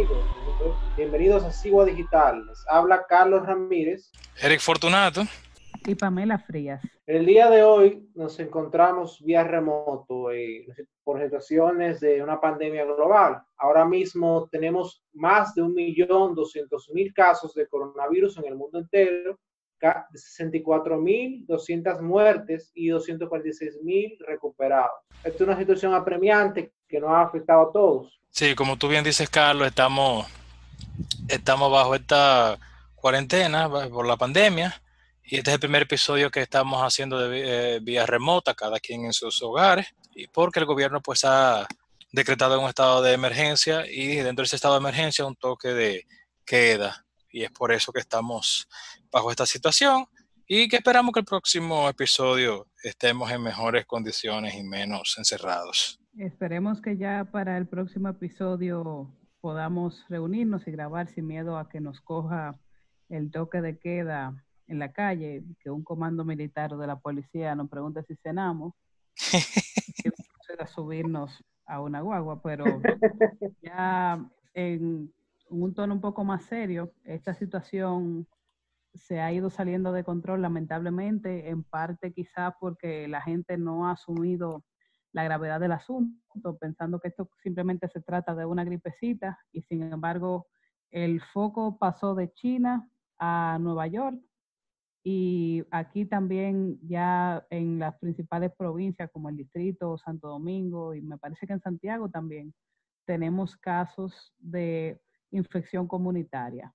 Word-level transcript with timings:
amigos. 0.00 0.24
Bienvenidos 0.96 1.44
a 1.44 1.52
Sigua 1.52 1.84
Digital. 1.84 2.46
Les 2.46 2.64
habla 2.68 3.04
Carlos 3.06 3.44
Ramírez. 3.44 4.10
Eric 4.40 4.60
Fortunato. 4.60 5.22
Y 5.86 5.94
Pamela 5.94 6.38
Frías. 6.38 6.82
El 7.06 7.26
día 7.26 7.50
de 7.50 7.62
hoy 7.62 8.08
nos 8.14 8.38
encontramos 8.40 9.22
vía 9.22 9.44
remoto 9.44 10.30
eh, 10.30 10.66
por 11.04 11.22
situaciones 11.22 12.00
de 12.00 12.22
una 12.22 12.40
pandemia 12.40 12.84
global. 12.84 13.42
Ahora 13.58 13.84
mismo 13.84 14.48
tenemos 14.50 15.04
más 15.12 15.54
de 15.54 15.62
un 15.62 15.74
millón 15.74 16.34
doscientos 16.34 16.90
mil 16.94 17.12
casos 17.12 17.52
de 17.54 17.68
coronavirus 17.68 18.38
en 18.38 18.46
el 18.46 18.56
mundo 18.56 18.78
entero 18.78 19.38
64.200 19.80 22.00
muertes 22.00 22.70
y 22.74 22.88
246.000 22.88 24.18
recuperados. 24.26 24.90
Esta 25.24 25.28
es 25.28 25.40
una 25.40 25.58
situación 25.58 25.94
apremiante 25.94 26.72
que 26.88 27.00
nos 27.00 27.10
ha 27.10 27.22
afectado 27.22 27.68
a 27.68 27.72
todos. 27.72 28.20
Sí, 28.30 28.54
como 28.54 28.76
tú 28.76 28.88
bien 28.88 29.04
dices, 29.04 29.28
Carlos, 29.28 29.66
estamos, 29.66 30.26
estamos 31.28 31.72
bajo 31.72 31.94
esta 31.94 32.58
cuarentena 32.94 33.68
por 33.68 34.06
la 34.06 34.16
pandemia 34.16 34.82
y 35.24 35.38
este 35.38 35.50
es 35.50 35.54
el 35.54 35.60
primer 35.60 35.82
episodio 35.82 36.30
que 36.30 36.42
estamos 36.42 36.82
haciendo 36.82 37.18
de 37.18 37.76
eh, 37.76 37.80
vía 37.80 38.06
remota, 38.06 38.54
cada 38.54 38.80
quien 38.80 39.04
en 39.04 39.12
sus 39.12 39.42
hogares, 39.42 39.94
y 40.14 40.26
porque 40.26 40.60
el 40.60 40.66
gobierno 40.66 41.00
pues 41.00 41.24
ha 41.24 41.66
decretado 42.12 42.60
un 42.60 42.68
estado 42.68 43.02
de 43.02 43.12
emergencia 43.12 43.86
y 43.86 44.16
dentro 44.16 44.42
de 44.42 44.46
ese 44.46 44.56
estado 44.56 44.74
de 44.74 44.80
emergencia 44.80 45.24
un 45.24 45.36
toque 45.36 45.68
de 45.68 46.06
queda 46.44 47.06
y 47.32 47.42
es 47.44 47.50
por 47.50 47.72
eso 47.72 47.92
que 47.92 48.00
estamos 48.00 48.68
bajo 49.10 49.30
esta 49.30 49.46
situación 49.46 50.06
y 50.46 50.68
que 50.68 50.76
esperamos 50.76 51.12
que 51.12 51.20
el 51.20 51.26
próximo 51.26 51.88
episodio 51.88 52.66
estemos 52.82 53.30
en 53.30 53.42
mejores 53.42 53.86
condiciones 53.86 54.54
y 54.54 54.64
menos 54.64 55.14
encerrados. 55.16 56.00
Esperemos 56.18 56.80
que 56.80 56.96
ya 56.96 57.24
para 57.30 57.56
el 57.56 57.68
próximo 57.68 58.08
episodio 58.08 59.14
podamos 59.40 60.04
reunirnos 60.08 60.66
y 60.66 60.72
grabar 60.72 61.08
sin 61.08 61.26
miedo 61.26 61.56
a 61.56 61.68
que 61.68 61.80
nos 61.80 62.00
coja 62.00 62.58
el 63.08 63.30
toque 63.30 63.60
de 63.60 63.78
queda 63.78 64.44
en 64.66 64.78
la 64.78 64.92
calle, 64.92 65.44
que 65.60 65.70
un 65.70 65.82
comando 65.82 66.24
militar 66.24 66.76
de 66.76 66.86
la 66.86 66.98
policía 66.98 67.54
nos 67.54 67.68
pregunte 67.68 68.02
si 68.04 68.16
cenamos, 68.16 68.74
que 70.02 70.10
a 70.58 70.66
subirnos 70.66 71.44
a 71.66 71.80
una 71.80 72.00
guagua, 72.00 72.42
pero 72.42 72.64
ya 73.62 74.18
en 74.54 75.12
un 75.50 75.74
tono 75.74 75.94
un 75.94 76.00
poco 76.00 76.24
más 76.24 76.44
serio, 76.44 76.92
esta 77.04 77.34
situación 77.34 78.26
se 78.94 79.20
ha 79.20 79.32
ido 79.32 79.50
saliendo 79.50 79.92
de 79.92 80.04
control 80.04 80.42
lamentablemente, 80.42 81.48
en 81.48 81.62
parte 81.62 82.12
quizás 82.12 82.54
porque 82.58 83.06
la 83.08 83.20
gente 83.20 83.56
no 83.56 83.86
ha 83.86 83.92
asumido 83.92 84.64
la 85.12 85.24
gravedad 85.24 85.60
del 85.60 85.72
asunto, 85.72 86.56
pensando 86.58 87.00
que 87.00 87.08
esto 87.08 87.28
simplemente 87.42 87.88
se 87.88 88.00
trata 88.00 88.34
de 88.34 88.44
una 88.44 88.64
gripecita 88.64 89.38
y 89.52 89.62
sin 89.62 89.82
embargo 89.82 90.46
el 90.90 91.20
foco 91.20 91.78
pasó 91.78 92.14
de 92.14 92.32
China 92.32 92.88
a 93.18 93.58
Nueva 93.60 93.86
York 93.86 94.18
y 95.02 95.64
aquí 95.70 96.04
también 96.04 96.78
ya 96.82 97.44
en 97.50 97.78
las 97.78 97.98
principales 97.98 98.52
provincias 98.56 99.10
como 99.12 99.28
el 99.28 99.36
distrito, 99.36 99.98
Santo 99.98 100.28
Domingo 100.28 100.94
y 100.94 101.00
me 101.00 101.18
parece 101.18 101.46
que 101.46 101.54
en 101.54 101.60
Santiago 101.60 102.08
también 102.08 102.54
tenemos 103.06 103.56
casos 103.56 104.32
de 104.38 105.00
infección 105.30 105.86
comunitaria, 105.86 106.72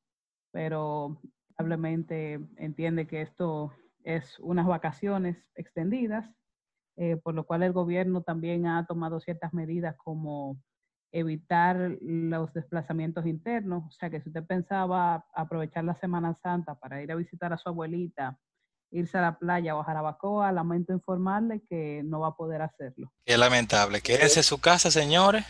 pero 0.51 1.21
probablemente 1.55 2.39
entiende 2.57 3.07
que 3.07 3.21
esto 3.21 3.73
es 4.03 4.39
unas 4.39 4.67
vacaciones 4.67 5.37
extendidas, 5.55 6.29
eh, 6.97 7.17
por 7.17 7.33
lo 7.33 7.45
cual 7.45 7.63
el 7.63 7.73
gobierno 7.73 8.21
también 8.21 8.67
ha 8.67 8.85
tomado 8.85 9.19
ciertas 9.19 9.53
medidas 9.53 9.95
como 9.97 10.57
evitar 11.11 11.97
los 12.01 12.53
desplazamientos 12.53 13.25
internos, 13.25 13.83
o 13.87 13.91
sea 13.91 14.09
que 14.09 14.21
si 14.21 14.29
usted 14.29 14.45
pensaba 14.45 15.25
aprovechar 15.33 15.85
la 15.85 15.95
Semana 15.95 16.37
Santa 16.41 16.75
para 16.75 17.01
ir 17.01 17.11
a 17.11 17.15
visitar 17.15 17.53
a 17.53 17.57
su 17.57 17.69
abuelita, 17.69 18.37
irse 18.91 19.17
a 19.17 19.21
la 19.21 19.37
playa 19.37 19.75
o 19.75 19.81
a 19.81 19.85
Jarabacoa, 19.85 20.51
lamento 20.51 20.93
informarle 20.93 21.63
que 21.69 22.01
no 22.03 22.19
va 22.19 22.29
a 22.29 22.35
poder 22.35 22.61
hacerlo. 22.61 23.11
Qué 23.25 23.37
lamentable. 23.37 24.01
Quédense 24.01 24.41
en 24.41 24.43
su 24.43 24.59
casa, 24.59 24.91
señores 24.91 25.45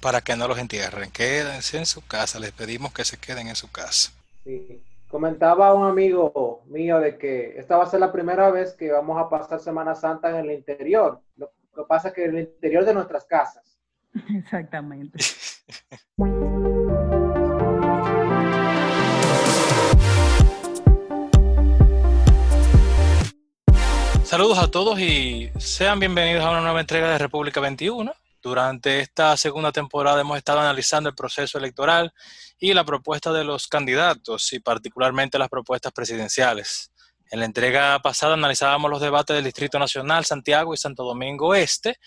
para 0.00 0.20
que 0.20 0.36
no 0.36 0.48
los 0.48 0.58
entierren. 0.58 1.10
Quédense 1.10 1.78
en 1.78 1.86
su 1.86 2.06
casa, 2.06 2.38
les 2.38 2.52
pedimos 2.52 2.92
que 2.92 3.04
se 3.04 3.16
queden 3.16 3.48
en 3.48 3.56
su 3.56 3.70
casa. 3.70 4.12
Sí. 4.44 4.82
Comentaba 5.08 5.72
un 5.72 5.86
amigo 5.86 6.62
mío 6.66 7.00
de 7.00 7.16
que 7.16 7.58
esta 7.58 7.78
va 7.78 7.84
a 7.84 7.90
ser 7.90 8.00
la 8.00 8.12
primera 8.12 8.50
vez 8.50 8.74
que 8.74 8.92
vamos 8.92 9.18
a 9.18 9.30
pasar 9.30 9.58
Semana 9.58 9.94
Santa 9.94 10.28
en 10.30 10.36
el 10.36 10.50
interior. 10.50 11.20
Lo 11.36 11.50
que 11.74 11.82
pasa 11.88 12.08
es 12.08 12.14
que 12.14 12.24
en 12.24 12.36
el 12.36 12.40
interior 12.40 12.84
de 12.84 12.92
nuestras 12.94 13.24
casas. 13.24 13.78
Exactamente. 14.38 15.18
Saludos 24.24 24.58
a 24.58 24.70
todos 24.70 25.00
y 25.00 25.50
sean 25.56 26.00
bienvenidos 26.00 26.44
a 26.44 26.50
una 26.50 26.60
nueva 26.60 26.80
entrega 26.80 27.10
de 27.10 27.16
República 27.16 27.60
21. 27.60 28.12
Durante 28.40 29.00
esta 29.00 29.36
segunda 29.36 29.72
temporada 29.72 30.20
hemos 30.20 30.38
estado 30.38 30.60
analizando 30.60 31.08
el 31.08 31.14
proceso 31.14 31.58
electoral 31.58 32.12
y 32.58 32.72
la 32.72 32.84
propuesta 32.84 33.32
de 33.32 33.44
los 33.44 33.66
candidatos 33.66 34.52
y 34.52 34.60
particularmente 34.60 35.38
las 35.38 35.48
propuestas 35.48 35.92
presidenciales. 35.92 36.92
En 37.30 37.40
la 37.40 37.46
entrega 37.46 37.98
pasada 38.00 38.34
analizábamos 38.34 38.90
los 38.90 39.00
debates 39.00 39.34
del 39.34 39.44
Distrito 39.44 39.78
Nacional, 39.78 40.24
Santiago 40.24 40.72
y 40.72 40.76
Santo 40.76 41.04
Domingo 41.04 41.54
Este. 41.54 41.98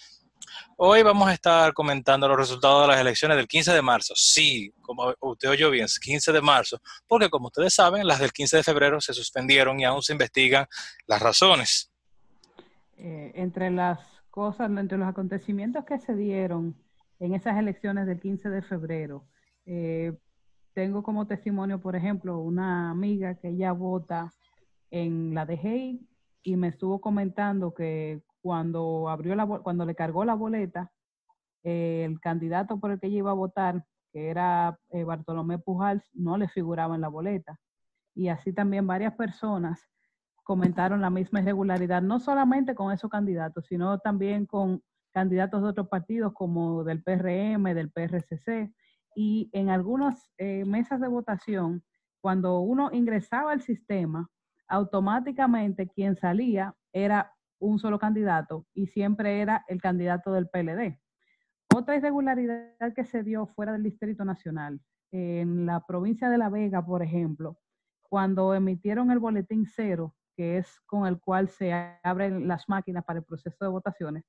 Hoy 0.77 1.03
vamos 1.03 1.27
a 1.27 1.33
estar 1.33 1.73
comentando 1.73 2.27
los 2.27 2.37
resultados 2.37 2.81
de 2.81 2.87
las 2.87 2.99
elecciones 2.99 3.37
del 3.37 3.47
15 3.47 3.73
de 3.73 3.81
marzo. 3.81 4.13
Sí, 4.15 4.73
como 4.81 5.13
usted 5.19 5.49
oyó 5.49 5.69
bien, 5.69 5.85
15 6.01 6.31
de 6.31 6.41
marzo, 6.41 6.81
porque 7.07 7.29
como 7.29 7.47
ustedes 7.47 7.73
saben, 7.73 8.07
las 8.07 8.19
del 8.19 8.31
15 8.31 8.57
de 8.57 8.63
febrero 8.63 8.99
se 8.99 9.13
suspendieron 9.13 9.79
y 9.79 9.83
aún 9.83 10.01
se 10.01 10.13
investigan 10.13 10.65
las 11.05 11.21
razones. 11.21 11.91
Eh, 12.97 13.31
entre 13.35 13.69
las 13.69 13.99
cosas, 14.31 14.71
entre 14.71 14.97
los 14.97 15.07
acontecimientos 15.07 15.85
que 15.85 15.99
se 15.99 16.15
dieron 16.15 16.75
en 17.19 17.35
esas 17.35 17.57
elecciones 17.57 18.07
del 18.07 18.19
15 18.19 18.49
de 18.49 18.61
febrero. 18.63 19.27
Eh, 19.65 20.17
tengo 20.73 21.03
como 21.03 21.27
testimonio, 21.27 21.79
por 21.79 21.95
ejemplo, 21.95 22.39
una 22.39 22.89
amiga 22.89 23.35
que 23.35 23.49
ella 23.49 23.73
vota 23.73 24.33
en 24.89 25.33
la 25.35 25.45
DGI 25.45 26.07
y 26.43 26.55
me 26.55 26.69
estuvo 26.69 26.99
comentando 27.01 27.73
que 27.73 28.23
cuando 28.41 29.09
abrió 29.09 29.35
la 29.35 29.45
cuando 29.45 29.85
le 29.85 29.95
cargó 29.95 30.25
la 30.25 30.33
boleta, 30.33 30.91
eh, 31.63 32.05
el 32.05 32.19
candidato 32.19 32.79
por 32.79 32.91
el 32.91 32.99
que 32.99 33.07
ella 33.07 33.19
iba 33.19 33.31
a 33.31 33.35
votar, 33.35 33.85
que 34.11 34.29
era 34.29 34.79
eh, 34.89 35.03
Bartolomé 35.03 35.59
Pujals, 35.59 36.09
no 36.13 36.37
le 36.37 36.47
figuraba 36.47 36.95
en 36.95 37.01
la 37.01 37.09
boleta. 37.09 37.59
Y 38.15 38.29
así 38.29 38.53
también 38.53 38.87
varias 38.87 39.13
personas 39.15 39.87
comentaron 40.43 41.01
la 41.01 41.09
misma 41.09 41.41
irregularidad, 41.41 42.01
no 42.01 42.19
solamente 42.19 42.75
con 42.75 42.91
esos 42.91 43.09
candidatos, 43.09 43.65
sino 43.67 43.99
también 43.99 44.45
con 44.45 44.81
candidatos 45.11 45.61
de 45.61 45.69
otros 45.69 45.87
partidos 45.87 46.33
como 46.33 46.83
del 46.83 47.03
PRM, 47.03 47.63
del 47.73 47.91
PRCC, 47.91 48.73
y 49.15 49.49
en 49.53 49.69
algunas 49.69 50.31
eh, 50.37 50.63
mesas 50.65 51.01
de 51.01 51.07
votación, 51.07 51.83
cuando 52.21 52.59
uno 52.61 52.89
ingresaba 52.93 53.51
al 53.51 53.61
sistema, 53.61 54.29
automáticamente 54.67 55.89
quien 55.89 56.15
salía 56.15 56.75
era 56.93 57.33
un 57.59 57.77
solo 57.77 57.99
candidato 57.99 58.65
y 58.73 58.87
siempre 58.87 59.41
era 59.41 59.65
el 59.67 59.81
candidato 59.81 60.31
del 60.31 60.47
PLD. 60.47 60.99
Otra 61.75 61.95
irregularidad 61.95 62.93
que 62.95 63.05
se 63.05 63.23
dio 63.23 63.47
fuera 63.47 63.73
del 63.73 63.83
Distrito 63.83 64.25
Nacional, 64.25 64.81
en 65.11 65.65
la 65.65 65.85
provincia 65.85 66.29
de 66.29 66.37
La 66.37 66.49
Vega, 66.49 66.85
por 66.85 67.03
ejemplo, 67.03 67.57
cuando 68.01 68.53
emitieron 68.53 69.11
el 69.11 69.19
boletín 69.19 69.65
cero, 69.65 70.15
que 70.41 70.57
es 70.57 70.79
con 70.87 71.05
el 71.05 71.19
cual 71.19 71.49
se 71.49 71.71
abren 72.01 72.47
las 72.47 72.67
máquinas 72.67 73.05
para 73.05 73.19
el 73.19 73.25
proceso 73.25 73.63
de 73.63 73.69
votaciones. 73.69 74.23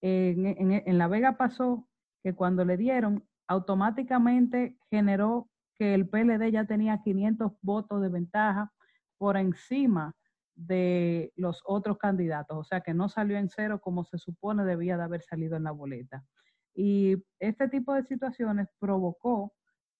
En, 0.00 0.96
La 0.96 1.08
Vega 1.08 1.36
pasó 1.36 1.88
que 2.22 2.32
cuando 2.32 2.64
le 2.64 2.76
dieron, 2.76 3.26
automáticamente 3.48 4.78
generó 4.88 5.50
que 5.74 5.94
el 5.94 6.08
PLD 6.08 6.52
ya 6.52 6.64
tenía 6.64 7.02
500 7.02 7.54
votos 7.60 8.00
de 8.00 8.08
ventaja 8.08 8.72
por 9.16 9.36
encima 9.36 10.14
de 10.54 11.32
los 11.34 11.60
otros 11.64 11.98
candidatos, 11.98 12.56
o 12.56 12.62
sea 12.62 12.80
que 12.80 12.94
no 12.94 13.08
salió 13.08 13.36
en 13.36 13.48
cero 13.48 13.80
como 13.80 14.04
se 14.04 14.18
supone 14.18 14.62
debía 14.62 14.96
de 14.96 15.02
haber 15.02 15.22
salido 15.22 15.56
en 15.56 15.64
la 15.64 15.72
boleta. 15.72 16.24
Y 16.72 17.16
este 17.40 17.68
tipo 17.68 17.94
de 17.94 18.04
situaciones 18.04 18.68
provocó 18.78 19.52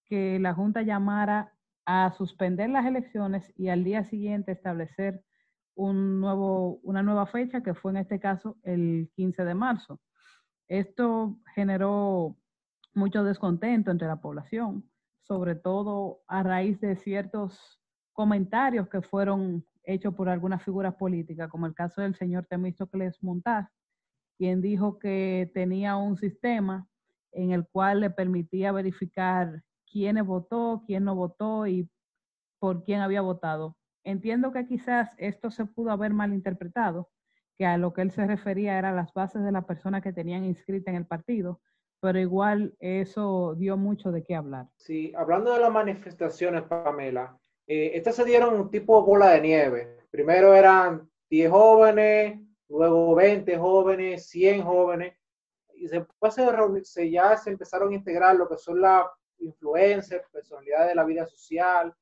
que 0.05 0.39
la 0.39 0.55
Junta 0.55 0.83
llamara 0.83 1.53
a 1.85 2.13
suspender 2.13 2.71
las 2.71 2.87
elecciones 2.87 3.53
y 3.57 3.71
al 3.71 3.83
día 3.83 4.05
siguiente 4.05 4.53
establecer 4.53 5.25
un 5.79 6.21
nuevo, 6.21 6.81
una 6.83 7.05
nueva 7.05 7.27
fecha, 7.27 7.63
que 7.63 7.73
fue 7.73 7.93
en 7.93 7.99
este 7.99 8.19
caso 8.19 8.57
el 8.65 9.11
15 9.15 9.45
de 9.45 9.55
marzo. 9.55 10.01
Esto 10.67 11.39
generó 11.55 12.37
mucho 12.95 13.23
descontento 13.23 13.93
entre 13.93 14.09
la 14.09 14.21
población, 14.21 14.91
sobre 15.23 15.55
todo 15.55 16.21
a 16.27 16.43
raíz 16.43 16.81
de 16.81 16.97
ciertos 16.97 17.81
comentarios 18.13 18.89
que 18.89 19.03
fueron 19.03 19.65
hechos 19.85 20.15
por 20.15 20.29
algunas 20.29 20.65
figuras 20.65 20.97
políticas, 20.97 21.49
como 21.49 21.67
el 21.67 21.75
caso 21.75 22.01
del 22.01 22.17
señor 22.17 22.45
Temístocles 22.47 23.23
Montaz, 23.23 23.69
quien 24.37 24.61
dijo 24.61 24.99
que 24.99 25.49
tenía 25.55 25.95
un 25.95 26.17
sistema 26.17 26.89
en 27.31 27.53
el 27.53 27.65
cual 27.69 28.01
le 28.01 28.11
permitía 28.11 28.73
verificar 28.73 29.63
quién 29.87 30.17
votó, 30.27 30.83
quién 30.89 31.05
no 31.05 31.15
votó 31.15 31.69
y 31.69 31.89
por 32.59 32.83
quién 32.83 33.01
había 33.01 33.21
votado. 33.21 33.78
Entiendo 34.09 34.53
que 34.53 34.65
quizás 34.65 35.11
esto 35.19 35.51
se 35.51 35.67
pudo 35.67 35.91
haber 35.91 36.15
malinterpretado, 36.15 37.11
que 37.59 37.67
a 37.67 37.77
lo 37.77 37.93
que 37.93 38.01
él 38.01 38.11
se 38.11 38.27
refería 38.27 38.79
era 38.79 38.91
las 38.91 39.13
bases 39.13 39.45
de 39.45 39.53
la 39.53 39.67
persona 39.67 40.01
que 40.01 40.15
tenían 40.15 40.47
inscrita 40.47 40.91
en 40.91 40.97
el 40.97 41.05
partido, 41.05 41.61
pero 42.01 42.19
igual 42.19 42.75
eso 42.81 43.55
dio 43.57 43.77
mucho 43.77 44.11
de 44.11 44.25
qué 44.25 44.35
hablar. 44.35 44.67
Sí, 44.77 45.13
hablando 45.15 45.53
de 45.53 45.61
las 45.61 45.71
manifestaciones, 45.71 46.63
Pamela, 46.63 47.39
eh, 47.67 47.91
estas 47.97 48.17
se 48.17 48.25
dieron 48.25 48.59
un 48.59 48.71
tipo 48.71 48.99
de 48.99 49.07
bola 49.07 49.29
de 49.33 49.43
nieve. 49.43 49.99
Primero 50.11 50.55
eran 50.55 51.07
10 51.29 51.51
jóvenes, 51.51 52.41
luego 52.71 53.15
20 53.15 53.59
jóvenes, 53.59 54.27
100 54.31 54.63
jóvenes, 54.63 55.19
y 55.75 55.87
después 55.87 56.35
se, 56.85 57.11
ya 57.11 57.37
se 57.37 57.51
empezaron 57.51 57.93
a 57.93 57.97
integrar 57.97 58.37
lo 58.37 58.49
que 58.49 58.57
son 58.57 58.81
las 58.81 59.05
influencers, 59.39 60.27
personalidades 60.33 60.89
de 60.89 60.95
la 60.95 61.05
vida 61.05 61.27
social, 61.27 61.95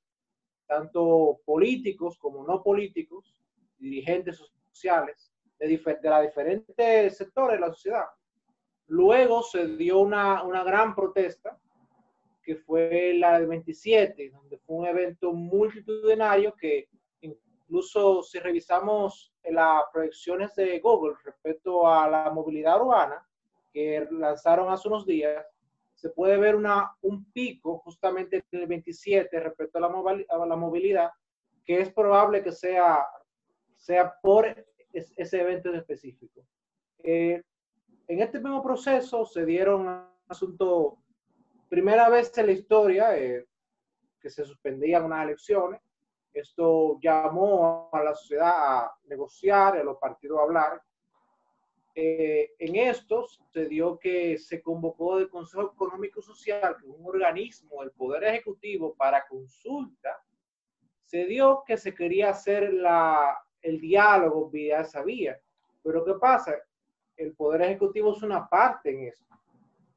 tanto 0.67 1.41
políticos 1.45 2.19
como 2.19 2.45
no 2.45 2.63
políticos, 2.63 3.35
dirigentes 3.79 4.43
sociales 4.73 5.33
de, 5.59 5.69
de 5.69 6.11
los 6.11 6.23
diferentes 6.23 7.17
sectores 7.17 7.59
de 7.59 7.67
la 7.67 7.73
sociedad. 7.73 8.07
Luego 8.89 9.43
se 9.43 9.77
dio 9.77 9.99
una, 9.99 10.43
una 10.43 10.63
gran 10.63 10.95
protesta, 10.95 11.59
que 12.43 12.57
fue 12.57 13.15
la 13.15 13.39
del 13.39 13.49
27, 13.49 14.31
donde 14.31 14.59
fue 14.59 14.77
un 14.77 14.87
evento 14.87 15.33
multitudinario 15.33 16.55
que 16.55 16.89
incluso 17.21 18.23
si 18.23 18.39
revisamos 18.39 19.35
las 19.45 19.83
proyecciones 19.93 20.55
de 20.55 20.79
Google 20.79 21.17
respecto 21.25 21.89
a 21.89 22.09
la 22.09 22.31
movilidad 22.31 22.81
urbana 22.81 23.27
que 23.73 24.07
lanzaron 24.13 24.73
hace 24.73 24.87
unos 24.89 25.05
días, 25.05 25.45
se 25.97 26.11
puede 26.11 26.37
ver 26.37 26.55
una, 26.55 26.95
un 27.01 27.25
pico 27.33 27.79
justamente 27.79 28.45
en 28.51 28.61
el 28.61 28.67
27 28.67 29.41
respecto 29.41 29.79
a 29.79 29.81
la, 29.81 30.57
movilidad, 30.57 31.11
que 31.65 31.81
es 31.81 31.93
probable 31.93 32.43
que 32.43 32.53
sea, 32.53 33.05
sea 33.77 34.15
por 34.23 34.47
ese 34.93 35.41
evento 35.41 35.73
específico. 35.73 36.47
Eh, 37.03 37.43
en 38.09 38.21
este 38.21 38.39
mismo 38.39 38.63
proceso 38.63 39.25
se 39.25 39.47
dieron 39.47 39.89
un 39.89 40.07
asunto, 40.29 40.99
primera 41.69 42.11
vez 42.11 42.37
en 42.37 42.47
la 42.47 42.53
historia 42.53 43.17
eh, 43.17 43.47
que 44.21 44.29
se 44.29 44.45
suspendían 44.45 45.05
unas 45.05 45.25
elecciones. 45.25 45.81
Esto 46.31 46.99
llamó 47.01 47.89
a 47.91 48.03
la 48.03 48.15
sociedad 48.15 48.53
a 48.55 48.97
negociar, 49.05 49.79
a 49.79 49.83
los 49.83 49.97
partidos 49.97 50.39
a 50.39 50.43
hablar. 50.43 50.83
Eh, 51.99 52.53
en 52.59 52.77
esto 52.77 53.27
se 53.27 53.65
dio 53.65 53.99
que 53.99 54.37
se 54.37 54.61
convocó 54.61 55.19
el 55.19 55.31
Consejo 55.31 55.73
Económico 55.73 56.21
Social, 56.21 56.77
que 56.79 56.87
es 56.87 56.93
un 56.95 57.07
organismo 57.07 57.81
del 57.81 57.91
Poder 57.93 58.25
Ejecutivo 58.25 58.95
para 58.95 59.27
consulta. 59.27 60.23
Se 61.07 61.25
dio 61.25 61.63
que 61.67 61.79
se 61.79 61.95
quería 61.95 62.29
hacer 62.31 62.65
el 63.63 63.81
diálogo 63.81 64.51
vía 64.51 64.83
esa 64.83 65.03
vía. 65.03 65.41
Pero 65.83 66.05
¿qué 66.05 66.13
pasa? 66.21 66.55
el 67.17 67.33
Poder 67.33 67.63
Ejecutivo 67.63 68.15
es 68.15 68.23
una 68.23 68.47
parte 68.47 68.91
en 68.91 69.09
eso. 69.09 69.25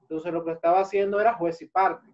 Entonces 0.03 0.31
lo 0.31 0.45
que 0.45 0.51
estaba 0.51 0.79
haciendo 0.79 1.19
era 1.19 1.33
juez 1.33 1.61
y 1.61 1.65
parte. 1.65 2.07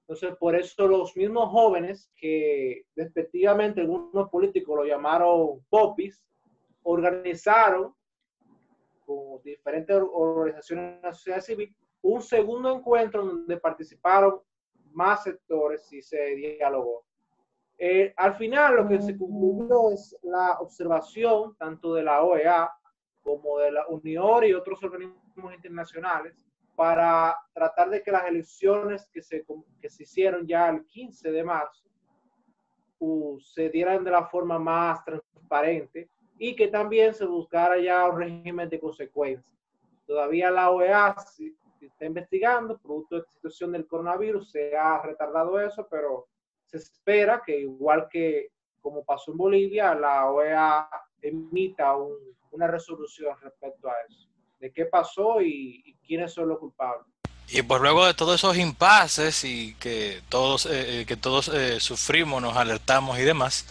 Entonces 0.00 0.36
por 0.36 0.54
eso 0.54 0.86
los 0.86 1.16
mismos 1.16 1.48
jóvenes 1.50 2.10
que 2.14 2.84
despectivamente 2.94 3.80
algunos 3.80 4.28
políticos 4.28 4.76
lo 4.76 4.84
llamaron 4.84 5.64
popis, 5.70 6.22
organizaron 6.82 7.95
con 9.06 9.40
diferentes 9.42 9.96
organizaciones 10.12 11.00
de 11.00 11.08
la 11.08 11.14
sociedad 11.14 11.40
civil 11.40 11.74
un 12.02 12.22
segundo 12.22 12.72
encuentro 12.72 13.24
donde 13.24 13.56
participaron 13.56 14.40
más 14.92 15.24
sectores 15.24 15.92
y 15.92 16.02
se 16.02 16.34
dialogó. 16.36 17.04
Eh, 17.78 18.14
al 18.16 18.34
final 18.36 18.76
lo 18.76 18.88
que 18.88 19.02
se 19.02 19.16
concluyó 19.16 19.90
es 19.92 20.16
la 20.22 20.58
observación 20.60 21.54
tanto 21.56 21.94
de 21.94 22.02
la 22.02 22.22
OEA 22.22 22.70
como 23.22 23.58
de 23.58 23.72
la 23.72 23.86
Unión 23.88 24.44
y 24.44 24.54
otros 24.54 24.82
organismos 24.82 25.54
internacionales 25.54 26.34
para 26.74 27.36
tratar 27.52 27.90
de 27.90 28.02
que 28.02 28.12
las 28.12 28.26
elecciones 28.26 29.08
que 29.12 29.20
se, 29.20 29.44
que 29.80 29.90
se 29.90 30.04
hicieron 30.04 30.46
ya 30.46 30.68
el 30.68 30.86
15 30.86 31.30
de 31.32 31.44
marzo 31.44 31.86
uh, 33.00 33.38
se 33.40 33.68
dieran 33.68 34.04
de 34.04 34.10
la 34.10 34.26
forma 34.26 34.58
más 34.58 35.04
transparente 35.04 36.08
y 36.38 36.54
que 36.54 36.68
también 36.68 37.14
se 37.14 37.24
buscara 37.24 37.78
ya 37.78 38.06
un 38.08 38.18
régimen 38.18 38.68
de 38.68 38.80
consecuencias. 38.80 39.44
Todavía 40.06 40.50
la 40.50 40.70
OEA 40.70 41.16
está 41.80 42.04
investigando, 42.04 42.78
producto 42.78 43.16
de 43.16 43.22
la 43.22 43.28
situación 43.28 43.72
del 43.72 43.86
coronavirus, 43.86 44.50
se 44.50 44.76
ha 44.76 45.02
retardado 45.02 45.60
eso, 45.60 45.86
pero 45.90 46.26
se 46.64 46.78
espera 46.78 47.42
que 47.44 47.60
igual 47.60 48.08
que 48.08 48.50
como 48.80 49.04
pasó 49.04 49.32
en 49.32 49.38
Bolivia, 49.38 49.94
la 49.94 50.30
OEA 50.30 50.88
emita 51.20 51.96
un 51.96 52.36
una 52.56 52.66
resolución 52.66 53.36
respecto 53.42 53.88
a 53.88 53.94
eso, 54.08 54.26
de 54.58 54.72
qué 54.72 54.86
pasó 54.86 55.40
y, 55.40 55.96
quiénes 56.06 56.32
son 56.32 56.48
los 56.48 56.58
culpables. 56.58 57.06
Y 57.48 57.62
pues 57.62 57.80
luego 57.80 58.06
de 58.06 58.14
todos 58.14 58.36
esos 58.36 58.56
impases 58.56 59.44
y 59.44 59.74
que 59.74 60.22
todos, 60.28 60.66
eh, 60.66 61.00
eh, 61.00 61.06
que 61.06 61.16
todos 61.16 61.48
eh, 61.48 61.80
sufrimos, 61.80 62.40
nos 62.42 62.56
alertamos 62.56 63.18
y 63.18 63.22
demás, 63.22 63.66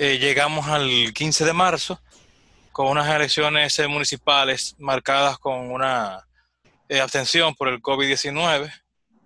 llegamos 0.00 0.66
al 0.66 1.12
15 1.12 1.44
de 1.44 1.52
marzo 1.52 2.00
con 2.72 2.88
unas 2.88 3.08
elecciones 3.14 3.78
municipales 3.88 4.74
marcadas 4.78 5.38
con 5.38 5.70
una 5.70 6.26
abstención 7.00 7.54
por 7.54 7.68
el 7.68 7.80
COVID-19, 7.80 8.72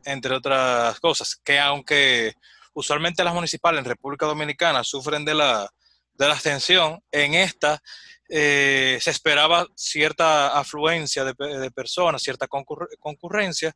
entre 0.04 0.34
otras 0.34 0.98
cosas, 1.00 1.36
que 1.36 1.58
aunque 1.58 2.34
usualmente 2.74 3.24
las 3.24 3.34
municipales 3.34 3.78
en 3.78 3.84
República 3.84 4.26
Dominicana 4.26 4.84
sufren 4.84 5.24
de 5.24 5.34
la, 5.34 5.70
de 6.14 6.26
la 6.26 6.34
abstención, 6.34 7.00
en 7.10 7.34
esta 7.34 7.80
eh, 8.28 8.98
se 9.00 9.10
esperaba 9.10 9.66
cierta 9.76 10.58
afluencia 10.58 11.24
de, 11.24 11.70
personas, 11.70 12.22
cierta 12.22 12.48
concurrencia 12.48 13.72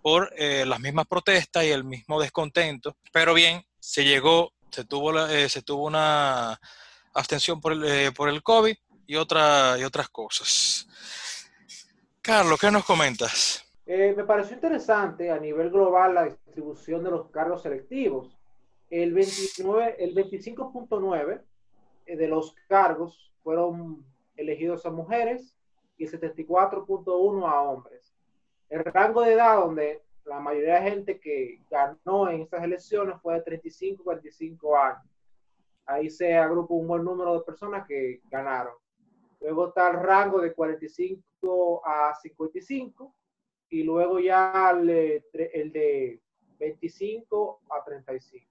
por 0.00 0.32
eh, 0.36 0.64
las 0.66 0.80
mismas 0.80 1.06
protestas 1.06 1.64
y 1.64 1.70
el 1.70 1.84
mismo 1.84 2.20
descontento. 2.20 2.96
Pero 3.12 3.34
bien, 3.34 3.64
se 3.78 4.04
llegó, 4.04 4.52
se 4.70 4.84
tuvo, 4.84 5.26
eh, 5.26 5.48
se 5.48 5.62
tuvo 5.62 5.86
una 5.86 6.58
abstención 7.14 7.60
por 7.60 7.72
el, 7.72 8.12
por 8.12 8.28
el 8.28 8.42
COVID 8.42 8.76
y, 9.06 9.16
otra, 9.16 9.76
y 9.78 9.84
otras 9.84 10.08
cosas. 10.08 10.86
Carlos, 12.22 12.60
¿qué 12.60 12.70
nos 12.70 12.84
comentas? 12.84 13.64
me 13.86 14.24
pareció 14.24 14.54
interesante 14.54 15.30
a 15.30 15.38
nivel 15.38 15.70
global 15.70 16.14
la 16.14 16.24
distribución 16.24 17.02
de 17.02 17.10
los 17.10 17.30
cargos 17.30 17.62
selectivos. 17.62 18.36
El 18.90 19.14
29, 19.14 19.96
el 19.98 20.14
25.9 20.14 21.42
de 22.06 22.28
los 22.28 22.54
cargos 22.68 23.32
fueron 23.42 24.04
elegidos 24.36 24.84
a 24.84 24.90
mujeres 24.90 25.54
y 25.96 26.04
el 26.04 26.10
74.1 26.10 27.50
a 27.50 27.60
hombres. 27.62 28.14
El 28.68 28.84
rango 28.84 29.22
de 29.22 29.32
edad 29.32 29.56
donde 29.56 30.02
la 30.28 30.40
mayoría 30.40 30.80
de 30.80 30.90
gente 30.90 31.20
que 31.20 31.60
ganó 31.70 32.28
en 32.28 32.42
estas 32.42 32.62
elecciones 32.62 33.16
fue 33.22 33.34
de 33.34 33.42
35 33.42 34.02
a 34.02 34.04
45 34.04 34.76
años. 34.76 35.02
Ahí 35.86 36.10
se 36.10 36.36
agrupó 36.36 36.74
un 36.74 36.86
buen 36.86 37.02
número 37.02 37.34
de 37.34 37.44
personas 37.44 37.86
que 37.86 38.20
ganaron. 38.30 38.74
Luego 39.40 39.68
está 39.68 39.90
el 39.90 40.00
rango 40.00 40.40
de 40.40 40.52
45 40.52 41.82
a 41.84 42.14
55 42.14 43.14
y 43.70 43.82
luego 43.82 44.18
ya 44.18 44.70
el, 44.70 44.90
el 45.32 45.72
de 45.72 46.20
25 46.58 47.60
a 47.70 47.84
35. 47.84 48.46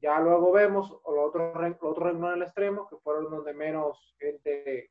Ya 0.00 0.20
luego 0.20 0.52
vemos 0.52 0.90
los 0.90 1.28
otros, 1.28 1.54
los 1.54 1.76
otros 1.80 2.14
en 2.14 2.24
el 2.24 2.42
extremo, 2.42 2.88
que 2.88 2.96
fueron 2.96 3.30
donde 3.30 3.52
menos 3.52 4.14
gente 4.18 4.90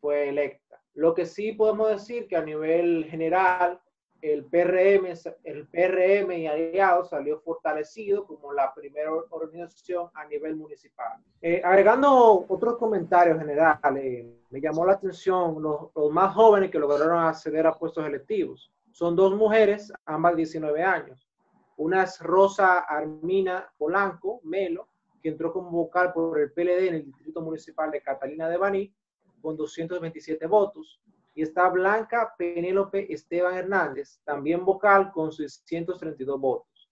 fue 0.00 0.28
electa. 0.28 0.82
Lo 0.94 1.14
que 1.14 1.26
sí 1.26 1.52
podemos 1.52 1.90
decir 1.90 2.28
que 2.28 2.36
a 2.36 2.44
nivel 2.44 3.06
general, 3.10 3.80
el 4.24 4.46
PRM, 4.46 5.12
el 5.44 5.66
PRM 5.66 6.32
y 6.32 6.46
aliados 6.46 7.10
salió 7.10 7.40
fortalecido 7.40 8.26
como 8.26 8.54
la 8.54 8.72
primera 8.72 9.12
organización 9.12 10.08
a 10.14 10.24
nivel 10.24 10.56
municipal. 10.56 11.22
Eh, 11.42 11.60
agregando 11.62 12.46
otros 12.48 12.78
comentarios 12.78 13.38
generales, 13.38 14.26
me 14.48 14.60
llamó 14.62 14.86
la 14.86 14.94
atención 14.94 15.62
los, 15.62 15.90
los, 15.94 16.10
más 16.10 16.34
jóvenes 16.34 16.70
que 16.70 16.78
lograron 16.78 17.22
acceder 17.22 17.66
a 17.66 17.74
puestos 17.74 18.06
electivos. 18.06 18.72
Son 18.92 19.14
dos 19.14 19.36
mujeres, 19.36 19.92
ambas 20.06 20.36
19 20.36 20.82
años. 20.82 21.28
Una 21.76 22.04
es 22.04 22.18
Rosa 22.20 22.78
Armina 22.78 23.70
Polanco 23.76 24.40
Melo, 24.44 24.88
que 25.22 25.28
entró 25.28 25.52
como 25.52 25.70
vocal 25.70 26.14
por 26.14 26.40
el 26.40 26.50
PLD 26.50 26.88
en 26.88 26.94
el 26.94 27.04
Distrito 27.04 27.42
Municipal 27.42 27.90
de 27.90 28.00
Catalina 28.00 28.48
de 28.48 28.56
Baní, 28.56 28.94
con 29.42 29.54
227 29.54 30.46
votos. 30.46 30.98
Y 31.34 31.42
está 31.42 31.68
Blanca 31.68 32.32
Penélope 32.38 33.12
Esteban 33.12 33.56
Hernández, 33.56 34.20
también 34.24 34.64
vocal, 34.64 35.10
con 35.10 35.32
632 35.32 36.40
votos. 36.40 36.90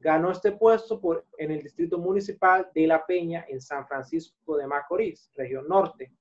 Ganó 0.00 0.30
este 0.30 0.52
puesto 0.52 1.00
por, 1.00 1.26
en 1.38 1.50
el 1.50 1.62
Distrito 1.62 1.98
Municipal 1.98 2.70
de 2.74 2.86
La 2.86 3.04
Peña, 3.04 3.46
en 3.48 3.60
San 3.60 3.86
Francisco 3.88 4.56
de 4.56 4.66
Macorís, 4.66 5.30
región 5.34 5.66
norte. 5.66 6.12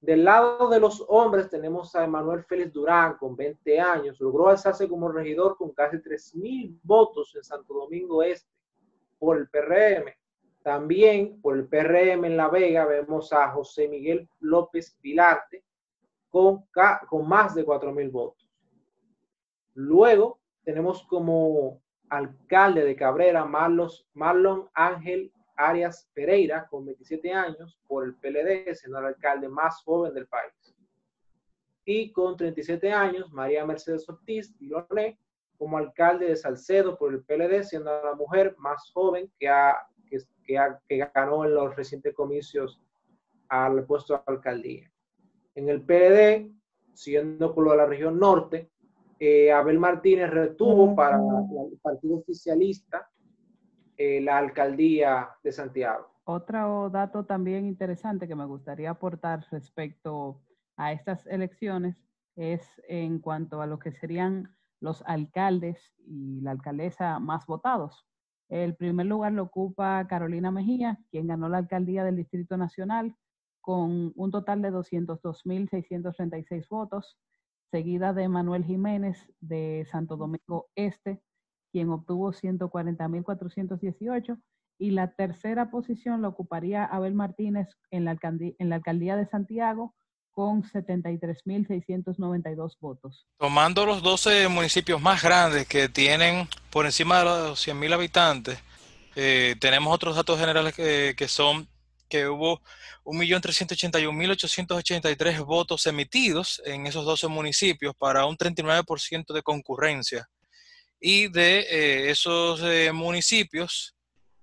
Del 0.00 0.24
lado 0.24 0.68
de 0.68 0.80
los 0.80 1.04
hombres 1.08 1.48
tenemos 1.48 1.94
a 1.94 2.04
Emanuel 2.04 2.42
Félix 2.42 2.72
Durán 2.72 3.16
con 3.18 3.36
20 3.36 3.80
años. 3.80 4.20
Logró 4.20 4.48
alzarse 4.48 4.88
como 4.88 5.12
regidor 5.12 5.56
con 5.56 5.72
casi 5.72 5.98
3.000 5.98 6.78
votos 6.82 7.34
en 7.36 7.44
Santo 7.44 7.74
Domingo 7.74 8.22
Este 8.22 8.50
por 9.18 9.36
el 9.36 9.48
PRM. 9.48 10.10
También 10.62 11.40
por 11.40 11.56
el 11.56 11.68
PRM 11.68 12.24
en 12.24 12.36
La 12.36 12.48
Vega 12.48 12.84
vemos 12.86 13.32
a 13.32 13.50
José 13.50 13.88
Miguel 13.88 14.28
López 14.40 14.96
Pilarte 15.00 15.64
con, 16.30 16.64
más 17.28 17.54
de 17.54 17.66
4.000 17.66 18.10
votos. 18.10 18.48
Luego 19.74 20.38
tenemos 20.64 21.02
como 21.04 21.80
alcalde 22.08 22.84
de 22.84 22.96
Cabrera 22.96 23.44
Marlon 23.44 24.68
Ángel 24.74 25.32
Arias 25.56 26.08
Pereira, 26.14 26.66
con 26.68 26.86
27 26.86 27.32
años, 27.32 27.78
por 27.86 28.04
el 28.04 28.14
PLD, 28.14 28.74
siendo 28.74 28.98
el 28.98 29.06
alcalde 29.06 29.48
más 29.48 29.82
joven 29.82 30.14
del 30.14 30.26
país. 30.26 30.74
Y 31.84 32.10
con 32.12 32.36
37 32.36 32.90
años, 32.92 33.30
María 33.32 33.66
Mercedes 33.66 34.08
Ortiz 34.08 34.56
Diloné, 34.58 35.18
como 35.58 35.76
alcalde 35.76 36.26
de 36.26 36.36
Salcedo 36.36 36.96
por 36.96 37.12
el 37.12 37.22
PLD, 37.22 37.62
siendo 37.64 37.90
la 38.02 38.14
mujer 38.14 38.54
más 38.58 38.90
joven 38.92 39.30
que, 39.38 39.48
ha, 39.48 39.86
que, 40.08 41.10
ganó 41.14 41.44
en 41.44 41.54
los 41.54 41.76
recientes 41.76 42.14
comicios 42.14 42.80
al 43.48 43.84
puesto 43.84 44.14
de 44.14 44.22
alcaldía. 44.26 44.90
En 45.60 45.68
el 45.68 45.82
PLD, 45.82 46.50
siendo 46.94 47.54
por 47.54 47.64
lo 47.64 47.72
de 47.72 47.76
la 47.76 47.84
región 47.84 48.18
norte, 48.18 48.70
eh, 49.18 49.52
Abel 49.52 49.78
Martínez 49.78 50.30
retuvo 50.30 50.96
para 50.96 51.18
el 51.18 51.78
partido 51.82 52.16
oficialista 52.16 53.10
eh, 53.94 54.22
la 54.22 54.38
alcaldía 54.38 55.28
de 55.42 55.52
Santiago. 55.52 56.14
Otro 56.24 56.88
dato 56.88 57.26
también 57.26 57.66
interesante 57.66 58.26
que 58.26 58.34
me 58.34 58.46
gustaría 58.46 58.88
aportar 58.88 59.44
respecto 59.50 60.40
a 60.78 60.92
estas 60.92 61.26
elecciones 61.26 61.94
es 62.36 62.62
en 62.88 63.18
cuanto 63.18 63.60
a 63.60 63.66
lo 63.66 63.78
que 63.78 63.92
serían 63.92 64.56
los 64.80 65.02
alcaldes 65.04 65.92
y 66.06 66.40
la 66.40 66.52
alcaldesa 66.52 67.18
más 67.18 67.44
votados. 67.44 68.06
El 68.48 68.76
primer 68.76 69.04
lugar 69.04 69.32
lo 69.32 69.42
ocupa 69.42 70.06
Carolina 70.08 70.50
Mejía, 70.50 70.98
quien 71.10 71.26
ganó 71.26 71.50
la 71.50 71.58
alcaldía 71.58 72.02
del 72.02 72.16
Distrito 72.16 72.56
Nacional 72.56 73.14
con 73.60 74.12
un 74.14 74.30
total 74.30 74.62
de 74.62 74.72
202.636 74.72 76.68
votos, 76.68 77.18
seguida 77.70 78.12
de 78.12 78.28
Manuel 78.28 78.64
Jiménez 78.64 79.30
de 79.40 79.86
Santo 79.90 80.16
Domingo 80.16 80.68
Este 80.74 81.22
quien 81.70 81.90
obtuvo 81.90 82.32
140.418, 82.32 84.40
y 84.78 84.92
la 84.92 85.12
tercera 85.12 85.70
posición 85.70 86.22
la 86.22 86.28
ocuparía 86.28 86.84
Abel 86.84 87.12
Martínez 87.14 87.68
en 87.90 88.06
la, 88.06 88.12
alcaldía, 88.12 88.52
en 88.58 88.70
la 88.70 88.76
alcaldía 88.76 89.16
de 89.16 89.26
Santiago 89.26 89.94
con 90.30 90.62
73.692 90.62 92.78
votos. 92.80 93.26
Tomando 93.36 93.84
los 93.84 94.00
12 94.02 94.48
municipios 94.48 95.02
más 95.02 95.22
grandes 95.22 95.66
que 95.66 95.88
tienen 95.88 96.46
por 96.70 96.86
encima 96.86 97.18
de 97.18 97.24
los 97.24 97.66
100.000 97.66 97.92
habitantes, 97.92 98.62
eh, 99.16 99.56
tenemos 99.60 99.92
otros 99.92 100.14
datos 100.16 100.38
generales 100.38 100.72
que, 100.74 101.14
que 101.16 101.26
son 101.28 101.68
que 102.10 102.28
hubo 102.28 102.60
1.381.883 103.04 105.46
votos 105.46 105.86
emitidos 105.86 106.60
en 106.66 106.86
esos 106.86 107.06
12 107.06 107.28
municipios 107.28 107.94
para 107.96 108.26
un 108.26 108.36
39% 108.36 109.32
de 109.32 109.42
concurrencia 109.42 110.28
y 111.00 111.28
de 111.28 111.60
eh, 111.60 112.10
esos 112.10 112.62
eh, 112.62 112.92
municipios, 112.92 113.96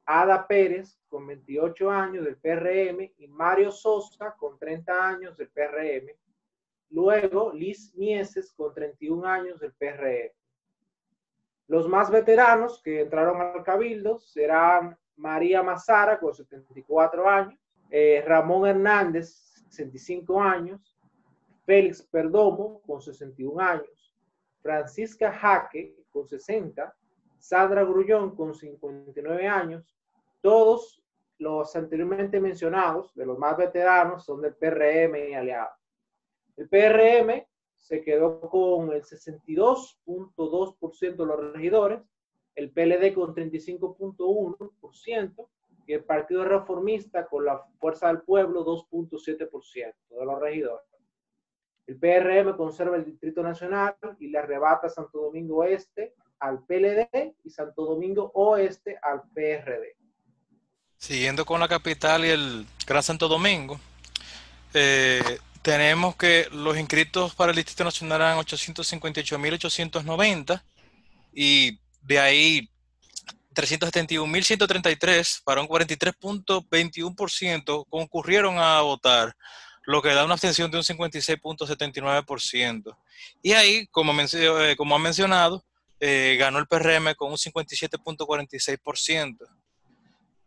Ada 0.06 0.46
Pérez, 0.48 1.00
con 1.10 1.26
28 1.26 1.90
años 1.90 2.26
del 2.26 2.38
PRM, 2.38 3.12
y 3.18 3.28
Mario 3.28 3.72
Sosa, 3.72 4.36
con 4.38 4.60
30 4.60 5.08
años 5.08 5.38
del 5.38 5.50
PRM. 5.50 6.12
Luego, 6.92 7.54
Liz 7.54 7.94
Mieses, 7.96 8.52
con 8.54 8.74
31 8.74 9.28
años 9.28 9.60
del 9.60 9.74
PRM. 9.74 10.32
Los 11.68 11.88
más 11.88 12.12
veteranos 12.12 12.82
que 12.84 13.02
entraron 13.02 13.42
al 13.42 13.64
Cabildo 13.64 14.20
serán 14.20 14.96
María 15.16 15.64
Mazara, 15.64 16.20
con 16.20 16.36
74 16.36 17.28
años, 17.28 17.60
eh, 17.90 18.24
Ramón 18.26 18.68
Hernández, 18.68 19.50
65 19.70 20.42
años, 20.42 20.89
Félix 21.70 22.02
Perdomo, 22.02 22.82
con 22.82 23.00
61 23.00 23.62
años, 23.62 24.18
Francisca 24.60 25.32
Jaque, 25.32 25.96
con 26.10 26.28
60, 26.28 26.96
Sandra 27.38 27.84
Grullón, 27.84 28.36
con 28.36 28.56
59 28.56 29.48
años, 29.48 29.96
todos 30.42 31.04
los 31.38 31.76
anteriormente 31.76 32.40
mencionados, 32.40 33.14
de 33.14 33.24
los 33.24 33.38
más 33.38 33.56
veteranos, 33.56 34.26
son 34.26 34.42
del 34.42 34.56
PRM 34.56 35.30
y 35.30 35.36
aliados. 35.36 35.78
El 36.58 36.68
PRM 36.68 37.46
se 37.78 38.02
quedó 38.02 38.42
con 38.42 38.92
el 38.92 39.04
62.2% 39.04 41.18
de 41.18 41.26
los 41.28 41.54
regidores, 41.54 42.02
el 42.56 42.72
PLD 42.72 43.14
con 43.14 43.36
35.1% 43.36 45.48
y 45.86 45.94
el 45.94 46.04
Partido 46.04 46.46
Reformista 46.46 47.28
con 47.28 47.46
la 47.46 47.64
Fuerza 47.78 48.08
del 48.08 48.24
Pueblo 48.24 48.66
2.7% 48.66 49.94
de 50.10 50.26
los 50.26 50.40
regidores. 50.40 50.89
El 51.90 51.98
PRM 51.98 52.56
conserva 52.56 52.96
el 52.98 53.04
Distrito 53.04 53.42
Nacional 53.42 53.96
y 54.20 54.28
le 54.28 54.38
arrebata 54.38 54.88
Santo 54.90 55.22
Domingo 55.22 55.64
Este 55.64 56.14
al 56.40 56.64
PLD 56.64 57.34
y 57.44 57.50
Santo 57.50 57.84
Domingo 57.84 58.30
Oeste 58.36 59.00
al 59.02 59.24
PRD. 59.34 59.96
Siguiendo 60.98 61.46
con 61.46 61.60
la 61.60 61.68
capital 61.68 62.24
y 62.26 62.30
el 62.30 62.68
Gran 62.86 63.02
Santo 63.02 63.28
Domingo, 63.28 63.80
eh, 64.76 65.40
tenemos 65.64 66.16
que 66.16 66.48
los 66.52 66.78
inscritos 66.78 67.34
para 67.34 67.50
el 67.50 67.56
Distrito 67.56 67.84
Nacional 67.84 68.22
eran 68.22 68.38
858.890 68.38 70.62
y 71.34 71.80
de 72.04 72.20
ahí 72.20 72.70
371.133 73.56 75.42
para 75.44 75.62
un 75.62 75.68
43.21% 75.68 77.88
concurrieron 77.90 78.60
a 78.60 78.80
votar, 78.82 79.36
lo 79.90 80.02
que 80.04 80.10
da 80.10 80.24
una 80.24 80.36
abstención 80.36 80.70
de 80.70 80.78
un 80.78 80.84
56.79%. 80.84 82.96
Y 83.42 83.54
ahí, 83.54 83.88
como, 83.88 84.14
eh, 84.22 84.76
como 84.78 84.96
ha 84.96 85.00
mencionado, 85.00 85.66
eh, 86.00 86.38
ganó 86.40 86.60
el 86.60 86.68
PRM 86.68 87.16
con 87.16 87.32
un 87.32 87.38
57.46%. 87.38 89.48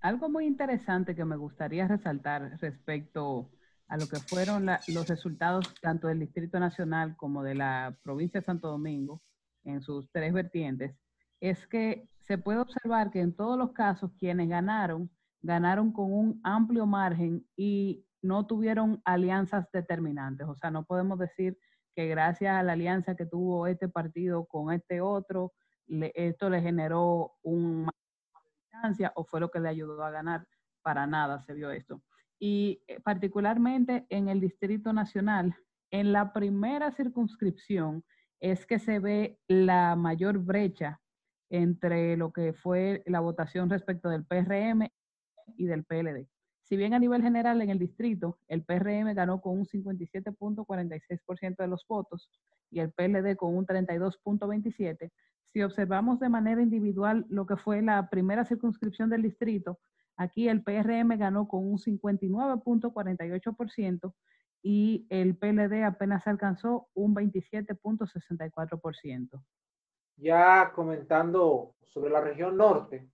Algo 0.00 0.28
muy 0.28 0.46
interesante 0.46 1.16
que 1.16 1.24
me 1.24 1.36
gustaría 1.36 1.88
resaltar 1.88 2.56
respecto 2.60 3.50
a 3.88 3.96
lo 3.96 4.08
que 4.08 4.20
fueron 4.20 4.70
los 4.86 5.08
resultados 5.08 5.74
tanto 5.80 6.06
del 6.08 6.20
Distrito 6.20 6.60
Nacional 6.60 7.16
como 7.16 7.42
de 7.42 7.56
la 7.56 7.98
provincia 8.04 8.38
de 8.40 8.46
Santo 8.46 8.68
Domingo 8.68 9.20
en 9.64 9.82
sus 9.82 10.08
tres 10.12 10.32
vertientes, 10.32 10.94
es 11.40 11.66
que 11.66 12.06
se 12.28 12.36
puede 12.36 12.58
observar 12.58 13.10
que 13.10 13.20
en 13.20 13.34
todos 13.34 13.58
los 13.58 13.72
casos 13.72 14.12
quienes 14.18 14.50
ganaron, 14.50 15.10
ganaron 15.40 15.90
con 15.90 16.12
un 16.12 16.40
amplio 16.44 16.84
margen 16.84 17.48
y 17.56 18.04
no 18.20 18.46
tuvieron 18.46 19.00
alianzas 19.06 19.66
determinantes. 19.72 20.46
O 20.46 20.54
sea, 20.54 20.70
no 20.70 20.84
podemos 20.84 21.18
decir 21.18 21.58
que 21.94 22.06
gracias 22.06 22.54
a 22.54 22.62
la 22.62 22.74
alianza 22.74 23.16
que 23.16 23.24
tuvo 23.24 23.66
este 23.66 23.88
partido 23.88 24.44
con 24.44 24.74
este 24.74 25.00
otro, 25.00 25.54
esto 25.88 26.50
le 26.50 26.60
generó 26.60 27.32
un 27.42 27.88
o 29.14 29.24
fue 29.24 29.40
lo 29.40 29.50
que 29.50 29.58
le 29.58 29.70
ayudó 29.70 30.04
a 30.04 30.10
ganar. 30.10 30.46
Para 30.82 31.06
nada 31.06 31.40
se 31.40 31.54
vio 31.54 31.70
esto. 31.70 32.02
Y 32.38 32.82
eh, 32.86 33.00
particularmente 33.00 34.06
en 34.10 34.28
el 34.28 34.38
Distrito 34.38 34.92
Nacional, 34.92 35.56
en 35.90 36.12
la 36.12 36.34
primera 36.34 36.92
circunscripción 36.92 38.04
es 38.38 38.66
que 38.66 38.78
se 38.78 38.98
ve 38.98 39.40
la 39.48 39.96
mayor 39.96 40.38
brecha 40.38 41.00
entre 41.50 42.16
lo 42.16 42.32
que 42.32 42.52
fue 42.52 43.02
la 43.06 43.20
votación 43.20 43.70
respecto 43.70 44.08
del 44.08 44.24
PRM 44.24 44.88
y 45.56 45.66
del 45.66 45.84
PLD. 45.84 46.26
Si 46.62 46.76
bien 46.76 46.92
a 46.92 46.98
nivel 46.98 47.22
general 47.22 47.62
en 47.62 47.70
el 47.70 47.78
distrito, 47.78 48.40
el 48.46 48.62
PRM 48.62 49.14
ganó 49.14 49.40
con 49.40 49.58
un 49.58 49.64
57.46% 49.64 51.56
de 51.56 51.66
los 51.66 51.86
votos 51.88 52.28
y 52.70 52.80
el 52.80 52.92
PLD 52.92 53.36
con 53.36 53.56
un 53.56 53.66
32.27%, 53.66 55.10
si 55.50 55.62
observamos 55.62 56.20
de 56.20 56.28
manera 56.28 56.60
individual 56.60 57.24
lo 57.30 57.46
que 57.46 57.56
fue 57.56 57.80
la 57.80 58.10
primera 58.10 58.44
circunscripción 58.44 59.08
del 59.08 59.22
distrito, 59.22 59.78
aquí 60.16 60.46
el 60.48 60.62
PRM 60.62 61.16
ganó 61.16 61.48
con 61.48 61.64
un 61.64 61.78
59.48% 61.78 64.12
y 64.62 65.06
el 65.08 65.36
PLD 65.36 65.84
apenas 65.84 66.26
alcanzó 66.26 66.90
un 66.92 67.14
27.64%. 67.14 69.42
Ya 70.18 70.72
comentando 70.74 71.74
sobre 71.84 72.10
la 72.10 72.20
región 72.20 72.56
norte, 72.56 73.08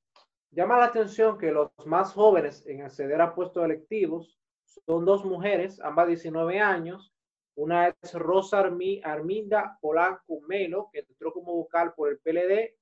llama 0.51 0.79
la 0.79 0.87
atención 0.87 1.37
que 1.37 1.53
los 1.53 1.71
más 1.85 2.15
jóvenes 2.15 2.67
en 2.67 2.83
acceder 2.83 3.21
a 3.21 3.35
puestos 3.35 3.65
electivos 3.65 4.41
son 4.87 5.05
dos 5.05 5.25
mujeres, 5.25 5.81
ambas 5.81 6.09
19 6.09 6.59
años, 6.61 7.15
una 7.57 7.89
es 7.89 8.15
Rosa 8.15 8.61
Arminda 9.05 9.79
Polanco 9.81 10.41
Melo, 10.49 10.89
que 10.93 11.01
entró 11.01 11.33
como 11.33 11.55
vocal 11.55 11.95
por 11.95 12.09
el 12.09 12.19
PLD 12.19 12.75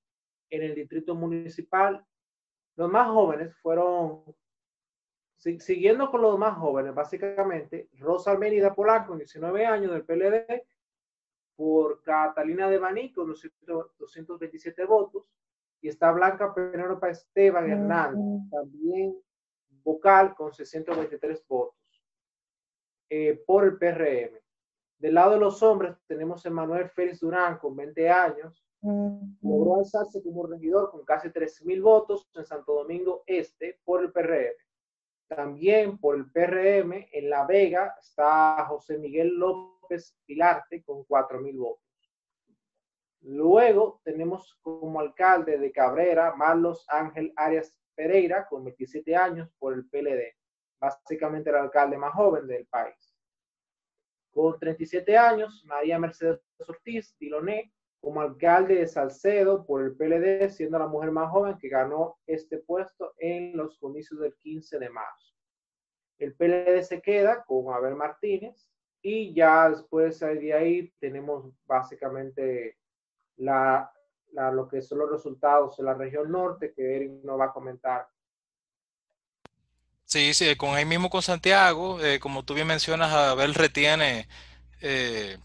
en 0.51 0.63
el 0.63 0.75
distrito 0.75 1.15
municipal. 1.15 2.05
Los 2.77 2.91
más 2.91 3.09
jóvenes 3.09 3.55
fueron, 3.57 4.25
siguiendo 5.37 6.11
con 6.11 6.23
los 6.23 6.39
más 6.39 6.57
jóvenes, 6.57 6.95
básicamente, 6.95 7.89
Rosa 7.99 8.31
Arminda 8.31 8.75
Polanco, 8.75 9.17
19 9.17 9.67
años 9.67 9.93
del 9.93 10.05
PLD, 10.05 10.65
por 11.57 12.03
Catalina 12.03 12.69
de 12.69 12.79
Baní, 12.79 13.12
con 13.12 13.29
227 13.29 14.85
votos, 14.85 15.25
y 15.81 15.88
está 15.88 16.12
Blanca 16.12 16.55
Penelope 16.55 17.11
Esteban 17.11 17.71
Hernández, 17.71 18.51
también 18.51 19.17
vocal 19.83 20.35
con 20.35 20.53
623 20.53 21.45
votos, 21.47 22.05
eh, 23.11 23.43
por 23.47 23.65
el 23.65 23.77
PRM. 23.79 24.41
Del 24.99 25.15
lado 25.15 25.33
de 25.33 25.41
los 25.41 25.61
hombres 25.65 25.97
tenemos 26.07 26.47
a 26.47 26.51
Manuel 26.51 26.88
Félix 26.88 27.21
Durán 27.21 27.59
con 27.59 27.75
20 27.75 28.09
años. 28.09 28.65
Logró 29.43 29.77
alzarse 29.77 30.23
como 30.23 30.47
regidor 30.47 30.91
con 30.93 31.05
casi 31.05 31.29
13.000 31.29 31.83
votos 31.83 32.31
en 32.35 32.45
Santo 32.45 32.75
Domingo 32.75 33.25
Este 33.27 33.81
por 33.85 34.03
el 34.03 34.12
PRM. 34.12 34.55
También 35.27 35.99
por 35.99 36.15
el 36.15 36.31
PRM 36.31 37.09
en 37.11 37.31
La 37.31 37.45
Vega 37.47 37.97
está 38.01 38.65
José 38.69 38.97
Miguel 38.99 39.37
López 39.37 39.82
Pilarte 40.27 40.83
con 40.83 41.05
4.000 41.05 41.57
votos. 41.59 41.83
Luego 43.21 44.01
tenemos 44.05 44.59
como 44.63 44.99
alcalde 45.01 45.59
de 45.59 45.71
Cabrera 45.71 46.35
Marlos 46.35 46.85
Ángel 46.89 47.33
Arias 47.37 47.73
Pereira 47.95 48.47
con 48.49 48.65
27 48.65 49.15
años 49.15 49.49
por 49.59 49.75
el 49.75 49.89
PLD, 49.89 50.35
básicamente 50.81 51.51
el 51.51 51.57
alcalde 51.57 51.97
más 51.97 52.13
joven 52.15 52.47
del 52.47 52.67
país. 52.67 53.15
Con 54.33 54.59
37 54.59 55.17
años, 55.17 55.63
María 55.67 55.99
Mercedes 55.99 56.41
Ortiz 56.67 57.15
Diloné 57.19 57.73
como 58.01 58.21
alcalde 58.21 58.75
de 58.77 58.89
Salcedo 58.89 59.65
por 59.65 59.83
el 59.83 59.95
PLD, 59.95 60.51
siendo 60.51 60.79
la 60.79 60.89
mujer 60.89 61.13
más 61.13 61.31
joven 61.31 61.57
que 61.59 61.69
ganó 61.69 62.19
este 62.27 62.59
puesto 62.59 63.15
en 63.19 63.57
los 63.57 63.79
comicios 63.79 64.19
del 64.19 64.35
15 64.39 64.81
de 64.81 64.91
marzo. 64.91 65.33
El 66.19 66.35
PLD 66.35 66.83
se 66.83 67.01
queda 67.01 67.45
con 67.45 67.73
Abel 67.73 67.95
Martínez 67.95 68.69
y 69.03 69.35
ya 69.35 69.69
después 69.69 70.21
de 70.21 70.55
ahí 70.55 70.93
tenemos 71.01 71.53
básicamente 71.67 72.79
la, 73.37 73.93
lo 74.33 74.69
que 74.69 74.81
son 74.81 74.99
los 74.99 75.11
resultados 75.11 75.79
en 75.79 75.87
la 75.87 75.95
región 75.95 76.31
norte 76.31 76.73
que 76.75 76.97
Eric 76.97 77.25
nos 77.25 77.38
va 77.38 77.47
a 77.47 77.53
comentar 77.53 78.07
Sí, 80.12 80.35
sí, 80.35 80.57
con 80.57 80.75
ahí 80.75 80.85
mismo 80.85 81.09
con 81.09 81.23
Santiago, 81.23 81.99
eh, 82.05 82.21
como 82.21 82.45
tú 82.45 82.53
bien 82.53 82.67
mencionas, 82.67 83.11
Abel 83.12 83.55
retiene 83.55 84.29
eh, 84.83 85.38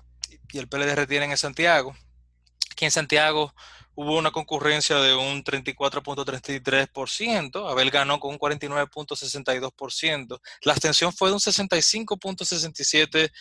y 0.52 0.58
el 0.58 0.68
PLD 0.68 0.94
retiene 0.94 1.24
en 1.24 1.38
Santiago. 1.38 1.96
Aquí 2.70 2.84
en 2.84 2.92
Santiago 2.92 3.54
hubo 3.98 4.16
una 4.16 4.32
concurrencia 4.32 4.96
de 4.98 5.16
un 5.16 5.44
34.33%, 5.44 7.68
Abel 7.68 7.90
ganó 7.90 8.20
con 8.20 8.30
un 8.32 8.38
49.62%, 8.38 10.40
la 10.62 10.74
abstención 10.74 11.12
fue 11.12 11.30
de 11.30 11.34
un 11.34 11.40
65.67%, 11.40 13.32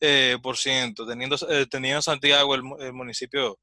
eh, 0.00 0.38
teniendo, 1.04 1.36
teniendo 1.68 2.00
Santiago, 2.00 2.54
el, 2.54 2.62
el 2.80 2.94
municipio 2.94 3.58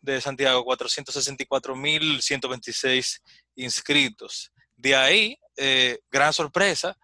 de 0.00 0.20
Santiago, 0.20 0.64
464.126 0.64 3.20
inscritos. 3.56 4.52
De 4.76 4.94
ahí, 4.94 5.36
eh, 5.56 5.98
gran 6.08 6.32
sorpresa, 6.32 6.96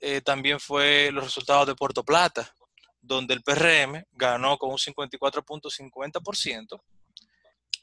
eh, 0.00 0.20
también 0.20 0.60
fue 0.60 1.10
los 1.12 1.24
resultados 1.24 1.66
de 1.66 1.74
Puerto 1.74 2.04
Plata, 2.04 2.54
donde 3.00 3.32
el 3.32 3.42
PRM 3.42 4.04
ganó 4.12 4.58
con 4.58 4.70
un 4.70 4.76
54.50%, 4.76 6.78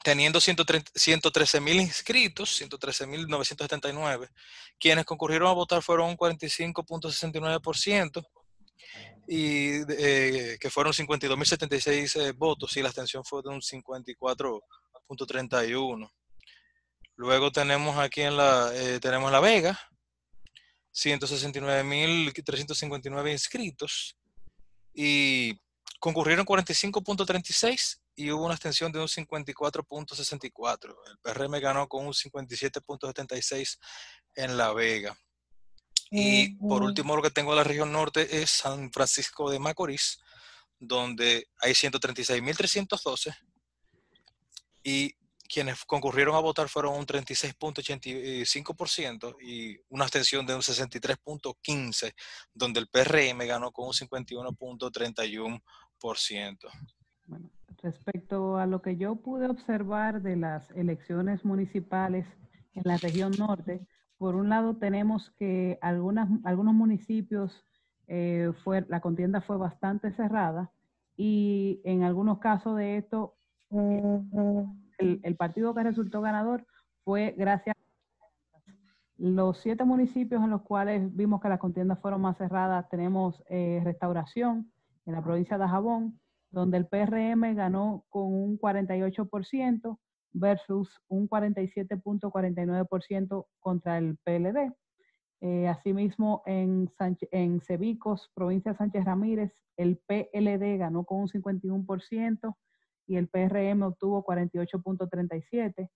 teniendo 0.06 0.40
113 0.40 1.60
mil 1.60 1.80
inscritos, 1.80 2.62
113.979. 2.62 4.30
Quienes 4.78 5.04
concurrieron 5.04 5.48
a 5.48 5.52
votar 5.52 5.82
fueron 5.82 6.10
un 6.10 6.16
45.69%, 6.16 8.24
y 9.26 9.80
eh, 9.98 10.58
que 10.60 10.70
fueron 10.70 10.92
52.076 10.92 12.36
votos 12.36 12.76
y 12.76 12.82
la 12.82 12.90
abstención 12.90 13.24
fue 13.24 13.42
de 13.42 13.48
un 13.48 13.60
54%. 13.60 14.62
161.31. 15.08 16.08
Luego 17.16 17.50
tenemos 17.50 17.98
aquí 17.98 18.22
en 18.22 18.36
la, 18.36 18.70
eh, 18.74 19.00
tenemos 19.00 19.32
La 19.32 19.40
Vega, 19.40 19.76
169.359 20.94 23.32
inscritos 23.32 24.16
y 24.94 25.58
concurrieron 25.98 26.46
45.36 26.46 28.05
y 28.16 28.32
hubo 28.32 28.46
una 28.46 28.54
extensión 28.54 28.90
de 28.90 28.98
un 29.00 29.06
54.64. 29.06 30.96
El 31.08 31.18
PRM 31.18 31.60
ganó 31.60 31.86
con 31.86 32.06
un 32.06 32.12
57.76 32.12 33.78
en 34.34 34.56
La 34.56 34.72
Vega. 34.72 35.16
Y 36.10 36.56
por 36.56 36.82
último, 36.82 37.14
lo 37.16 37.22
que 37.22 37.30
tengo 37.30 37.52
en 37.52 37.58
la 37.58 37.64
región 37.64 37.92
norte 37.92 38.40
es 38.40 38.50
San 38.50 38.90
Francisco 38.92 39.50
de 39.50 39.58
Macorís, 39.58 40.18
donde 40.78 41.48
hay 41.60 41.72
136.312 41.72 43.36
y 44.82 45.14
quienes 45.48 45.84
concurrieron 45.84 46.34
a 46.36 46.40
votar 46.40 46.68
fueron 46.68 46.94
un 46.94 47.06
36.85% 47.06 49.36
y 49.40 49.76
una 49.88 50.04
abstención 50.04 50.46
de 50.46 50.54
un 50.54 50.62
63.15%, 50.62 52.14
donde 52.54 52.80
el 52.80 52.88
PRM 52.88 53.46
ganó 53.46 53.72
con 53.72 53.88
un 53.88 53.92
51.31%. 53.92 56.58
Bueno, 57.26 57.50
respecto 57.86 58.58
a 58.58 58.66
lo 58.66 58.82
que 58.82 58.96
yo 58.96 59.14
pude 59.14 59.46
observar 59.48 60.20
de 60.20 60.34
las 60.34 60.68
elecciones 60.72 61.44
municipales 61.44 62.26
en 62.74 62.82
la 62.84 62.96
región 62.96 63.32
norte, 63.38 63.86
por 64.18 64.34
un 64.34 64.48
lado 64.48 64.76
tenemos 64.76 65.30
que 65.38 65.78
algunas, 65.80 66.28
algunos 66.42 66.74
municipios 66.74 67.64
eh, 68.08 68.50
fue, 68.64 68.84
la 68.88 69.00
contienda 69.00 69.40
fue 69.40 69.56
bastante 69.56 70.10
cerrada 70.12 70.72
y 71.16 71.80
en 71.84 72.02
algunos 72.02 72.38
casos 72.40 72.76
de 72.76 72.96
esto 72.96 73.34
el, 73.70 75.36
partido 75.36 75.72
que 75.72 75.84
resultó 75.84 76.20
ganador 76.20 76.66
fue 77.04 77.36
gracias 77.38 77.76
a 77.76 78.66
los 79.18 79.58
siete 79.58 79.84
municipios 79.84 80.42
en 80.42 80.50
los 80.50 80.62
cuales 80.62 81.14
vimos 81.14 81.40
que 81.40 81.48
las 81.48 81.60
contiendas 81.60 82.00
fueron 82.00 82.20
más 82.20 82.36
cerradas. 82.36 82.88
Tenemos 82.88 83.44
eh, 83.48 83.80
Restauración 83.84 84.72
en 85.06 85.14
la 85.14 85.22
provincia 85.22 85.56
de 85.56 85.68
Jabón, 85.68 86.18
donde 86.56 86.78
el 86.78 86.86
PRM 86.86 87.54
ganó 87.54 88.04
con 88.08 88.32
un 88.32 88.58
48% 88.58 89.98
versus 90.32 91.00
un 91.06 91.28
47.49% 91.28 93.46
contra 93.60 93.98
el 93.98 94.16
PLD. 94.24 94.72
Eh, 95.42 95.68
asimismo, 95.68 96.42
en, 96.46 96.90
en 97.30 97.60
Cebicos, 97.60 98.32
provincia 98.34 98.72
de 98.72 98.78
Sánchez 98.78 99.04
Ramírez, 99.04 99.52
el 99.76 99.98
PLD 99.98 100.78
ganó 100.78 101.04
con 101.04 101.20
un 101.20 101.28
51% 101.28 102.56
y 103.06 103.16
el 103.16 103.28
PRM 103.28 103.82
obtuvo 103.82 104.24
48.37. 104.24 105.90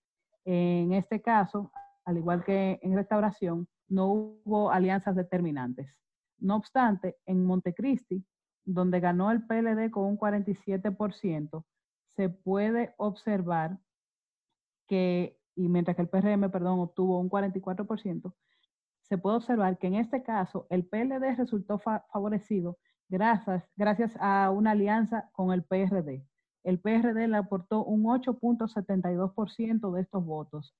En 0.45 0.93
este 0.93 1.23
caso, 1.23 1.71
al 2.05 2.17
igual 2.17 2.43
que 2.43 2.77
en 2.83 2.95
restauración, 2.95 3.67
no 3.87 4.11
hubo 4.11 4.69
alianzas 4.69 5.15
determinantes. 5.15 5.97
No 6.37 6.57
obstante, 6.57 7.17
en 7.25 7.43
Montecristi, 7.45 8.23
donde 8.65 8.99
ganó 8.99 9.31
el 9.31 9.45
PLD 9.45 9.91
con 9.91 10.05
un 10.05 10.17
47%, 10.17 11.65
se 12.15 12.29
puede 12.29 12.93
observar 12.97 13.79
que, 14.87 15.39
y 15.55 15.69
mientras 15.69 15.95
que 15.95 16.03
el 16.03 16.09
PRM, 16.09 16.51
perdón, 16.51 16.79
obtuvo 16.79 17.19
un 17.19 17.29
44%, 17.29 18.33
se 19.01 19.17
puede 19.17 19.37
observar 19.37 19.77
que 19.77 19.87
en 19.87 19.95
este 19.95 20.23
caso 20.23 20.67
el 20.69 20.85
PLD 20.85 21.35
resultó 21.37 21.79
favorecido 21.79 22.77
gracias, 23.09 23.69
gracias 23.75 24.15
a 24.19 24.51
una 24.51 24.71
alianza 24.71 25.29
con 25.33 25.51
el 25.51 25.63
PRD 25.63 26.25
el 26.63 26.79
PRD 26.79 27.27
le 27.27 27.37
aportó 27.37 27.83
un 27.83 28.03
8.72% 28.03 29.91
de 29.91 30.01
estos 30.01 30.25
votos. 30.25 30.75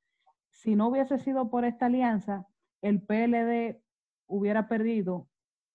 Si 0.51 0.75
no 0.75 0.89
hubiese 0.89 1.17
sido 1.17 1.49
por 1.49 1.65
esta 1.65 1.87
alianza, 1.87 2.47
el 2.81 3.01
PLD 3.01 3.81
hubiera 4.27 4.67
perdido 4.67 5.27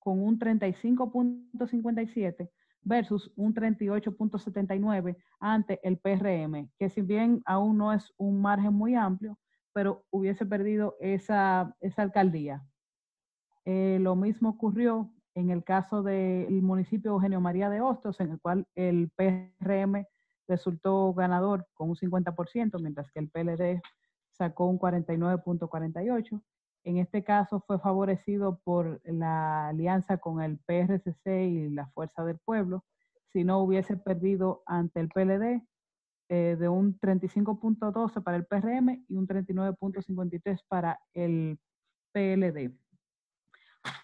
con 0.06 0.22
un 0.22 0.38
35.57 0.38 2.48
versus 2.82 3.32
un 3.34 3.52
38.79 3.52 5.16
ante 5.40 5.80
el 5.82 5.98
PRM, 5.98 6.70
que 6.78 6.88
si 6.90 7.02
bien 7.02 7.42
aún 7.44 7.76
no 7.76 7.92
es 7.92 8.14
un 8.16 8.40
margen 8.40 8.72
muy 8.72 8.94
amplio, 8.94 9.36
pero 9.72 10.04
hubiese 10.10 10.46
perdido 10.46 10.94
esa, 11.00 11.74
alcaldía. 11.96 12.64
Eh, 13.64 13.98
lo 14.00 14.14
mismo 14.14 14.50
ocurrió 14.50 15.12
en 15.34 15.50
el 15.50 15.64
caso 15.64 16.04
del 16.04 16.62
municipio 16.62 17.10
Eugenio 17.10 17.40
María 17.40 17.68
de 17.68 17.80
Hostos, 17.80 18.20
en 18.20 18.30
el 18.30 18.40
cual 18.40 18.64
el 18.76 19.10
PRM 19.16 20.06
resultó 20.46 21.12
ganador 21.14 21.66
con 21.74 21.90
un 21.90 21.96
50%, 21.96 22.80
mientras 22.80 23.10
que 23.10 23.18
el 23.18 23.28
PLD 23.28 23.82
sacó 24.30 24.66
un 24.66 24.78
49.48. 24.78 26.40
En 26.86 26.98
este 26.98 27.24
caso 27.24 27.64
fue 27.66 27.80
favorecido 27.80 28.60
por 28.62 29.00
la 29.02 29.66
alianza 29.66 30.18
con 30.18 30.40
el 30.40 30.56
PRCC 30.58 31.26
y 31.26 31.68
la 31.70 31.88
Fuerza 31.88 32.24
del 32.24 32.38
Pueblo. 32.38 32.84
Si 33.32 33.42
no 33.42 33.58
hubiese 33.58 33.96
perdido 33.96 34.62
ante 34.66 35.00
el 35.00 35.08
PLD 35.08 35.66
eh, 36.28 36.56
de 36.56 36.68
un 36.68 36.96
35.12 37.00 38.22
para 38.22 38.36
el 38.36 38.46
PRM 38.46 39.04
y 39.08 39.16
un 39.16 39.26
39.53 39.26 40.60
para 40.68 41.00
el 41.12 41.58
PLD. 42.12 42.78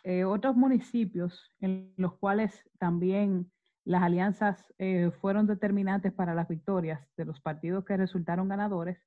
Eh, 0.02 0.24
otros 0.24 0.56
municipios 0.56 1.52
en 1.60 1.94
los 1.96 2.14
cuales 2.14 2.68
también 2.78 3.52
las 3.84 4.02
alianzas 4.02 4.64
eh, 4.78 5.12
fueron 5.20 5.46
determinantes 5.46 6.12
para 6.12 6.34
las 6.34 6.48
victorias 6.48 7.00
de 7.16 7.26
los 7.26 7.40
partidos 7.40 7.84
que 7.84 7.96
resultaron 7.96 8.48
ganadores. 8.48 8.98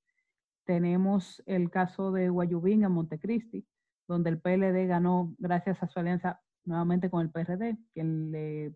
Tenemos 0.66 1.44
el 1.46 1.70
caso 1.70 2.12
de 2.12 2.30
Guayubín 2.30 2.84
en 2.84 2.92
Montecristi, 2.92 3.66
donde 4.08 4.32
el 4.32 4.42
PLD 4.42 4.88
ganó 4.88 5.36
gracias 5.38 5.82
a 5.82 5.88
su 5.88 6.00
alianza 6.00 6.42
nuevamente 6.64 7.10
con 7.10 7.22
el 7.22 7.32
PRD, 7.32 7.78
quien 7.94 8.32
le 8.32 8.76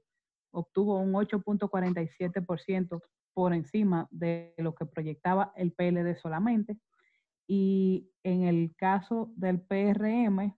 obtuvo 0.51 0.99
un 0.99 1.13
8.47% 1.13 3.01
por 3.33 3.53
encima 3.53 4.07
de 4.11 4.53
lo 4.57 4.75
que 4.75 4.85
proyectaba 4.85 5.51
el 5.55 5.71
PLD 5.71 6.15
solamente. 6.15 6.77
Y 7.47 8.11
en 8.23 8.43
el 8.43 8.75
caso 8.75 9.31
del 9.35 9.59
PRM, 9.61 10.55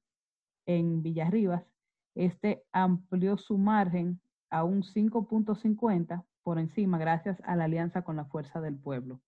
en 0.66 1.02
Villarribas, 1.02 1.64
este 2.16 2.66
amplió 2.74 3.38
su 3.38 3.58
margen 3.58 4.22
a 4.50 4.64
un 4.66 4.84
5.50 4.84 6.26
por 6.44 6.60
encima 6.60 6.98
gracias 6.98 7.42
a 7.46 7.56
la 7.56 7.66
alianza 7.66 8.02
con 8.02 8.18
la 8.18 8.26
Fuerza 8.26 8.60
del 8.60 8.78
Pueblo. 8.78 9.22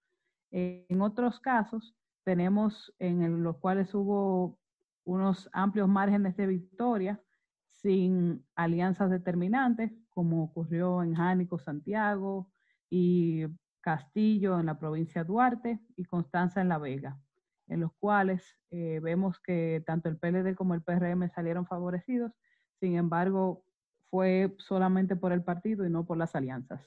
En 0.53 1.01
otros 1.01 1.39
casos, 1.39 1.95
tenemos 2.23 2.93
en 2.99 3.43
los 3.43 3.57
cuales 3.57 3.93
hubo 3.93 4.57
unos 5.03 5.49
amplios 5.51 5.89
márgenes 5.89 6.37
de 6.37 6.47
victoria 6.47 7.21
sin 7.67 8.45
alianzas 8.55 9.09
determinantes, 9.09 9.91
como 10.09 10.43
ocurrió 10.43 11.03
en 11.03 11.15
Jánico, 11.15 11.59
Santiago 11.59 12.49
y 12.89 13.43
Castillo 13.81 14.59
en 14.59 14.67
la 14.67 14.79
provincia 14.79 15.23
de 15.23 15.27
Duarte 15.27 15.79
y 15.97 16.05
Constanza 16.05 16.61
en 16.61 16.69
La 16.69 16.77
Vega 16.77 17.19
en 17.67 17.81
los 17.81 17.91
cuales 17.99 18.57
eh, 18.71 18.99
vemos 19.01 19.39
que 19.39 19.83
tanto 19.85 20.09
el 20.09 20.17
PLD 20.17 20.55
como 20.55 20.73
el 20.73 20.81
PRM 20.81 21.29
salieron 21.33 21.65
favorecidos, 21.65 22.31
sin 22.79 22.95
embargo, 22.95 23.65
fue 24.09 24.53
solamente 24.59 25.15
por 25.15 25.31
el 25.31 25.43
partido 25.43 25.85
y 25.85 25.89
no 25.89 26.05
por 26.05 26.17
las 26.17 26.35
alianzas. 26.35 26.81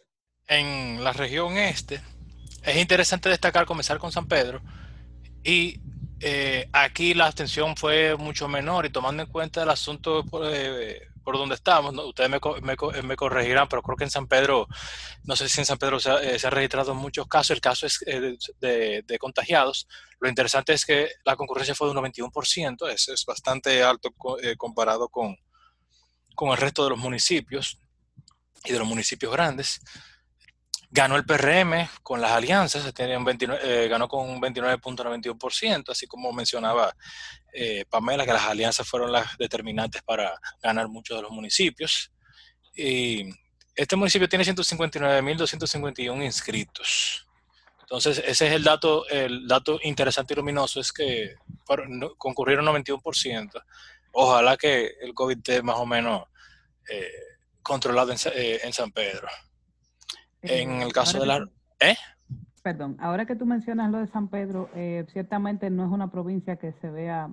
En 0.49 1.03
la 1.03 1.13
región 1.13 1.57
este, 1.57 2.01
es 2.67 2.77
interesante 2.77 3.29
destacar, 3.29 3.67
comenzar 3.67 3.99
con 3.99 4.13
San 4.13 4.27
Pedro, 4.29 4.61
y 5.43 5.81
eh, 6.21 6.69
aquí 6.73 7.15
la 7.15 7.27
abstención 7.27 7.77
fue 7.77 8.17
mucho 8.17 8.49
menor 8.49 8.87
y 8.87 8.91
tomando 8.91 9.23
en 9.23 9.29
cuenta 9.29 9.63
el 9.63 9.71
asunto 9.71 10.25
eh, 10.45 11.01
por 11.27 11.39
donde 11.39 11.57
estamos, 11.57 11.93
ustedes 12.07 12.31
me, 12.31 12.39
me, 13.03 13.17
corregirán, 13.17 13.67
pero 13.69 13.83
creo 13.83 13.97
que 13.97 14.05
en 14.05 14.11
San 14.13 14.29
Pedro, 14.29 14.69
no 15.25 15.35
sé 15.35 15.49
si 15.49 15.61
en 15.61 15.67
San 15.67 15.77
Pedro 15.77 15.99
se 15.99 16.09
ha, 16.09 16.23
eh, 16.23 16.39
registrado 16.39 16.95
muchos 16.95 17.27
casos, 17.27 17.51
el 17.51 17.61
caso 17.61 17.85
es 17.85 17.99
eh, 18.07 19.03
de, 19.05 19.19
contagiados. 19.19 19.89
Lo 20.21 20.29
interesante 20.29 20.73
es 20.73 20.87
que 20.87 21.09
la 21.25 21.35
concurrencia 21.35 21.75
fue 21.75 21.89
de 21.89 21.99
un 21.99 22.05
91%, 22.05 22.89
eso 22.91 23.13
es 23.13 23.25
bastante 23.27 23.83
alto 23.83 24.15
eh, 24.41 24.55
comparado 24.57 25.09
con, 25.09 25.37
con 26.37 26.51
el 26.51 26.59
resto 26.59 26.85
de 26.85 26.91
los 26.91 26.99
municipios 27.01 27.81
y 28.65 28.71
de 28.71 28.79
los 28.79 28.87
municipios 28.87 29.33
grandes. 29.33 29.81
Ganó 30.97 31.17
el 31.17 31.27
PRM 31.27 31.91
con 32.03 32.23
las 32.23 32.31
alianzas, 32.31 32.91
eh, 32.97 33.89
ganó 33.91 34.09
con 34.09 34.31
un 34.31 34.41
29.91%, 34.41 35.91
así 35.91 36.07
como 36.07 36.33
mencionaba 36.33 36.97
eh, 37.53 37.85
Pamela, 37.91 38.25
que 38.25 38.33
las 38.33 38.45
alianzas 38.45 38.89
fueron 38.89 39.13
las 39.13 39.37
determinantes 39.37 40.01
para 40.01 40.41
ganar 40.63 40.89
muchos 40.89 41.19
de 41.19 41.23
los 41.23 41.31
municipios. 41.33 42.11
Y 42.75 43.29
este 43.75 43.95
municipio 43.95 44.27
tiene 44.27 44.47
159.251 44.47 46.25
inscritos. 46.25 47.27
Entonces, 47.83 48.23
ese 48.27 48.47
es 48.47 48.53
el 48.55 48.65
dato, 48.65 49.07
el 49.11 49.47
dato 49.47 49.79
interesante 49.83 50.33
y 50.33 50.37
luminoso, 50.37 50.81
es 50.81 50.95
que 50.95 51.35
concurrieron 52.17 52.65
91%. 52.65 53.63
Ojalá 54.13 54.57
que 54.57 54.95
el 55.03 55.13
COVID 55.13 55.37
esté 55.37 55.61
más 55.61 55.77
o 55.77 55.85
menos 55.85 56.23
eh, 56.89 57.13
controlado 57.63 58.13
en 58.13 58.73
San 58.73 58.93
Pedro. 58.93 59.29
En 60.49 60.83
el 60.83 60.93
caso 60.93 61.21
de 61.21 61.27
la... 61.27 61.49
¿Eh? 61.81 61.97
perdón, 62.67 62.97
ahora 62.99 63.27
que 63.27 63.37
tú 63.37 63.47
mencionas 63.47 63.93
lo 63.93 63.99
de 63.99 64.09
San 64.09 64.27
Pedro, 64.27 64.69
eh, 64.75 65.07
ciertamente 65.13 65.71
no 65.71 65.85
es 65.85 65.93
una 65.93 66.11
provincia 66.11 66.57
que 66.57 66.73
se 66.81 66.91
vea 66.91 67.31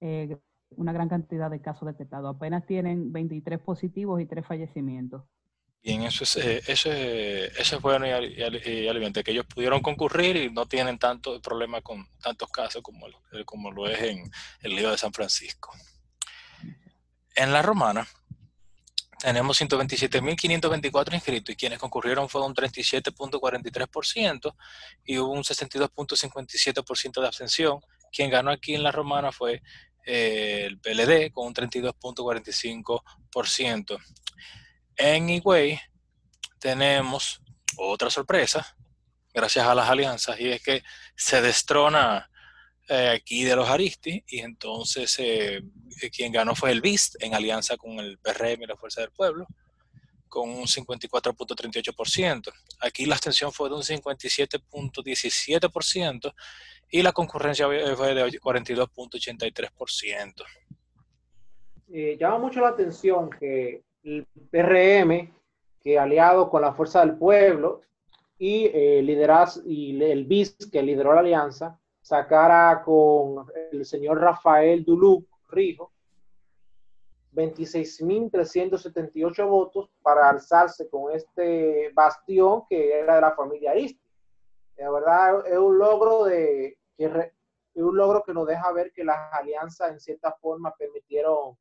eh, 0.00 0.38
una 0.70 0.94
gran 0.94 1.06
cantidad 1.06 1.50
de 1.50 1.60
casos 1.60 1.84
detectados. 1.84 2.34
Apenas 2.34 2.64
tienen 2.64 3.12
23 3.12 3.60
positivos 3.60 4.22
y 4.22 4.24
3 4.24 4.46
fallecimientos. 4.46 5.24
Bien, 5.82 6.04
eso 6.04 6.24
es, 6.24 6.34
eh, 6.36 6.62
eso 6.66 6.90
es, 6.90 7.58
eso 7.58 7.76
es 7.76 7.82
bueno 7.82 8.06
y, 8.06 8.10
y, 8.10 9.22
que 9.22 9.30
ellos 9.30 9.44
pudieron 9.54 9.82
concurrir 9.82 10.36
y 10.36 10.50
no 10.50 10.64
tienen 10.64 10.98
tanto 10.98 11.42
problema 11.42 11.82
con 11.82 12.06
tantos 12.22 12.48
casos 12.48 12.80
como, 12.82 13.06
como 13.44 13.70
lo 13.70 13.86
es 13.86 14.00
en 14.00 14.30
el 14.62 14.76
lío 14.76 14.90
de 14.90 14.96
San 14.96 15.12
Francisco. 15.12 15.74
En 17.36 17.52
la 17.52 17.60
romana 17.60 18.06
tenemos 19.20 19.60
127.524 19.60 21.14
inscritos 21.14 21.52
y 21.52 21.56
quienes 21.56 21.78
concurrieron 21.78 22.28
fueron 22.28 22.50
un 22.50 22.56
37.43% 22.56 24.54
y 25.04 25.18
hubo 25.18 25.32
un 25.32 25.42
62.57% 25.42 27.20
de 27.20 27.26
abstención. 27.26 27.80
Quien 28.10 28.30
ganó 28.30 28.50
aquí 28.50 28.74
en 28.74 28.82
la 28.82 28.90
romana 28.90 29.30
fue 29.30 29.62
eh, 30.06 30.64
el 30.66 30.80
PLD 30.80 31.30
con 31.32 31.48
un 31.48 31.54
32.45%. 31.54 33.98
En 34.96 35.28
Higüey 35.28 35.78
tenemos 36.58 37.42
otra 37.76 38.08
sorpresa, 38.10 38.74
gracias 39.34 39.66
a 39.66 39.74
las 39.74 39.90
alianzas, 39.90 40.40
y 40.40 40.48
es 40.48 40.62
que 40.62 40.82
se 41.14 41.42
destrona 41.42 42.29
eh, 42.90 43.08
aquí 43.08 43.44
de 43.44 43.56
los 43.56 43.66
Aristi, 43.68 44.22
y 44.26 44.40
entonces 44.40 45.16
eh, 45.18 45.62
quien 46.14 46.32
ganó 46.32 46.54
fue 46.54 46.70
el 46.72 46.80
BIST 46.80 47.22
en 47.22 47.34
alianza 47.34 47.76
con 47.76 48.00
el 48.00 48.18
PRM 48.18 48.62
y 48.62 48.66
la 48.66 48.76
Fuerza 48.76 49.00
del 49.00 49.12
Pueblo, 49.12 49.46
con 50.28 50.50
un 50.50 50.64
54.38%. 50.64 52.52
Aquí 52.80 53.06
la 53.06 53.14
abstención 53.14 53.52
fue 53.52 53.68
de 53.68 53.76
un 53.76 53.82
57.17% 53.82 56.34
y 56.90 57.02
la 57.02 57.12
concurrencia 57.12 57.66
fue 57.66 58.14
de 58.14 58.40
42.83%. 58.40 60.44
Eh, 61.92 62.16
llama 62.18 62.38
mucho 62.38 62.60
la 62.60 62.68
atención 62.68 63.30
que 63.30 63.82
el 64.04 64.26
PRM, 64.50 65.34
que 65.82 65.98
aliado 65.98 66.48
con 66.48 66.62
la 66.62 66.72
Fuerza 66.72 67.00
del 67.00 67.16
Pueblo 67.16 67.82
y, 68.38 68.66
eh, 68.66 69.02
y 69.66 70.02
el 70.02 70.24
BIS, 70.24 70.70
que 70.70 70.82
lideró 70.82 71.14
la 71.14 71.20
alianza, 71.20 71.79
sacara 72.10 72.82
con 72.84 73.46
el 73.70 73.86
señor 73.86 74.18
Rafael 74.18 74.84
Duluc 74.84 75.28
Rijo 75.48 75.92
26.378 77.32 79.48
votos 79.48 79.88
para 80.02 80.28
alzarse 80.28 80.90
con 80.90 81.14
este 81.14 81.92
bastión 81.94 82.64
que 82.68 82.98
era 82.98 83.14
de 83.14 83.20
la 83.20 83.30
familia 83.30 83.70
Aristi. 83.70 84.02
La 84.76 84.90
verdad 84.90 85.46
es 85.46 85.56
un 85.56 85.78
logro 85.78 86.24
de 86.24 86.76
que 86.96 87.04
es 87.04 87.82
un 87.82 87.96
logro 87.96 88.24
que 88.24 88.34
nos 88.34 88.48
deja 88.48 88.72
ver 88.72 88.90
que 88.92 89.04
las 89.04 89.32
alianzas 89.32 89.92
en 89.92 90.00
cierta 90.00 90.32
forma 90.32 90.74
permitieron 90.76 91.56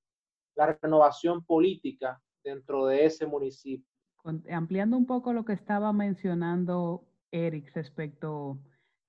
la 0.55 0.75
renovación 0.81 1.45
política 1.45 2.19
dentro 2.43 2.88
de 2.88 3.05
ese 3.05 3.27
municipio. 3.27 3.85
Ampliando 4.49 4.97
un 4.97 5.05
poco 5.05 5.31
lo 5.31 5.45
que 5.45 5.53
estaba 5.53 5.93
mencionando 5.93 7.03
Eric 7.31 7.71
respecto 7.75 8.57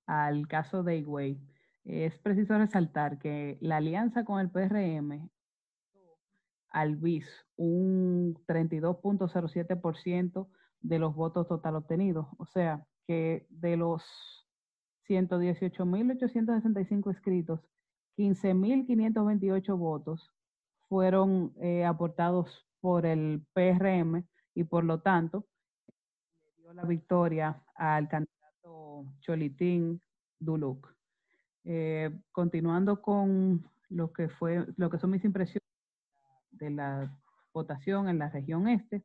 al 0.05 0.47
caso 0.47 0.83
de 0.83 0.97
Higüey, 0.97 1.39
es 1.85 2.17
preciso 2.19 2.57
resaltar 2.57 3.17
que 3.17 3.57
la 3.61 3.77
alianza 3.77 4.23
con 4.23 4.39
el 4.39 4.49
PRM 4.49 5.29
al 6.69 6.95
BIS 6.95 7.27
un 7.57 8.35
32.07% 8.47 10.47
de 10.81 10.99
los 10.99 11.15
votos 11.15 11.47
total 11.47 11.75
obtenidos. 11.75 12.27
O 12.37 12.45
sea, 12.45 12.85
que 13.07 13.47
de 13.49 13.77
los 13.77 14.03
118.865 15.07 17.11
escritos, 17.11 17.61
15.528 18.17 19.77
votos 19.77 20.31
fueron 20.87 21.53
eh, 21.61 21.85
aportados 21.85 22.67
por 22.79 23.05
el 23.05 23.45
PRM 23.53 24.25
y 24.53 24.63
por 24.63 24.83
lo 24.83 25.01
tanto 25.01 25.45
dio 26.57 26.73
la 26.73 26.83
victoria 26.83 27.63
al 27.75 28.07
candidato 28.07 28.40
Cholitín 29.21 30.01
Duluc. 30.39 30.87
Eh, 31.63 32.09
continuando 32.31 33.01
con 33.01 33.63
lo 33.89 34.11
que 34.11 34.29
fue, 34.29 34.65
lo 34.77 34.89
que 34.89 34.97
son 34.97 35.11
mis 35.11 35.23
impresiones 35.23 35.67
de 36.51 36.69
la 36.71 37.17
votación 37.53 38.09
en 38.09 38.17
la 38.17 38.29
región 38.29 38.67
este, 38.67 39.03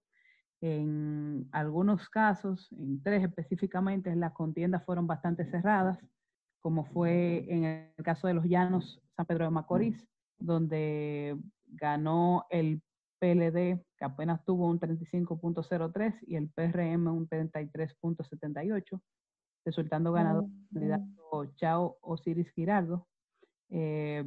en 0.61 1.48
algunos 1.52 2.09
casos, 2.09 2.72
en 2.72 3.02
tres 3.02 3.22
específicamente, 3.22 4.14
las 4.16 4.33
contiendas 4.33 4.85
fueron 4.85 5.07
bastante 5.07 5.44
cerradas, 5.50 5.98
como 6.61 6.85
fue 6.85 7.44
en 7.48 7.64
el 7.64 8.05
caso 8.05 8.26
de 8.26 8.35
los 8.35 8.44
Llanos 8.46 9.00
San 9.16 9.26
Pedro 9.26 9.44
de 9.44 9.50
Macorís, 9.50 10.07
donde 10.38 11.38
ganó 11.66 12.46
el 12.50 12.83
PLD, 13.18 13.85
que 13.98 14.05
apenas 14.05 14.44
tuvo 14.44 14.66
un 14.68 14.81
35.03, 14.81 16.18
y 16.26 16.37
el 16.37 16.48
PRM 16.48 17.07
un 17.09 17.29
33.78, 17.29 19.00
resultando 19.66 20.12
ganador 20.12 20.44
el 20.44 20.68
candidato 20.72 21.44
Chao 21.57 21.98
Osiris 22.00 22.50
Girardo. 22.52 23.07
Eh, 23.68 24.24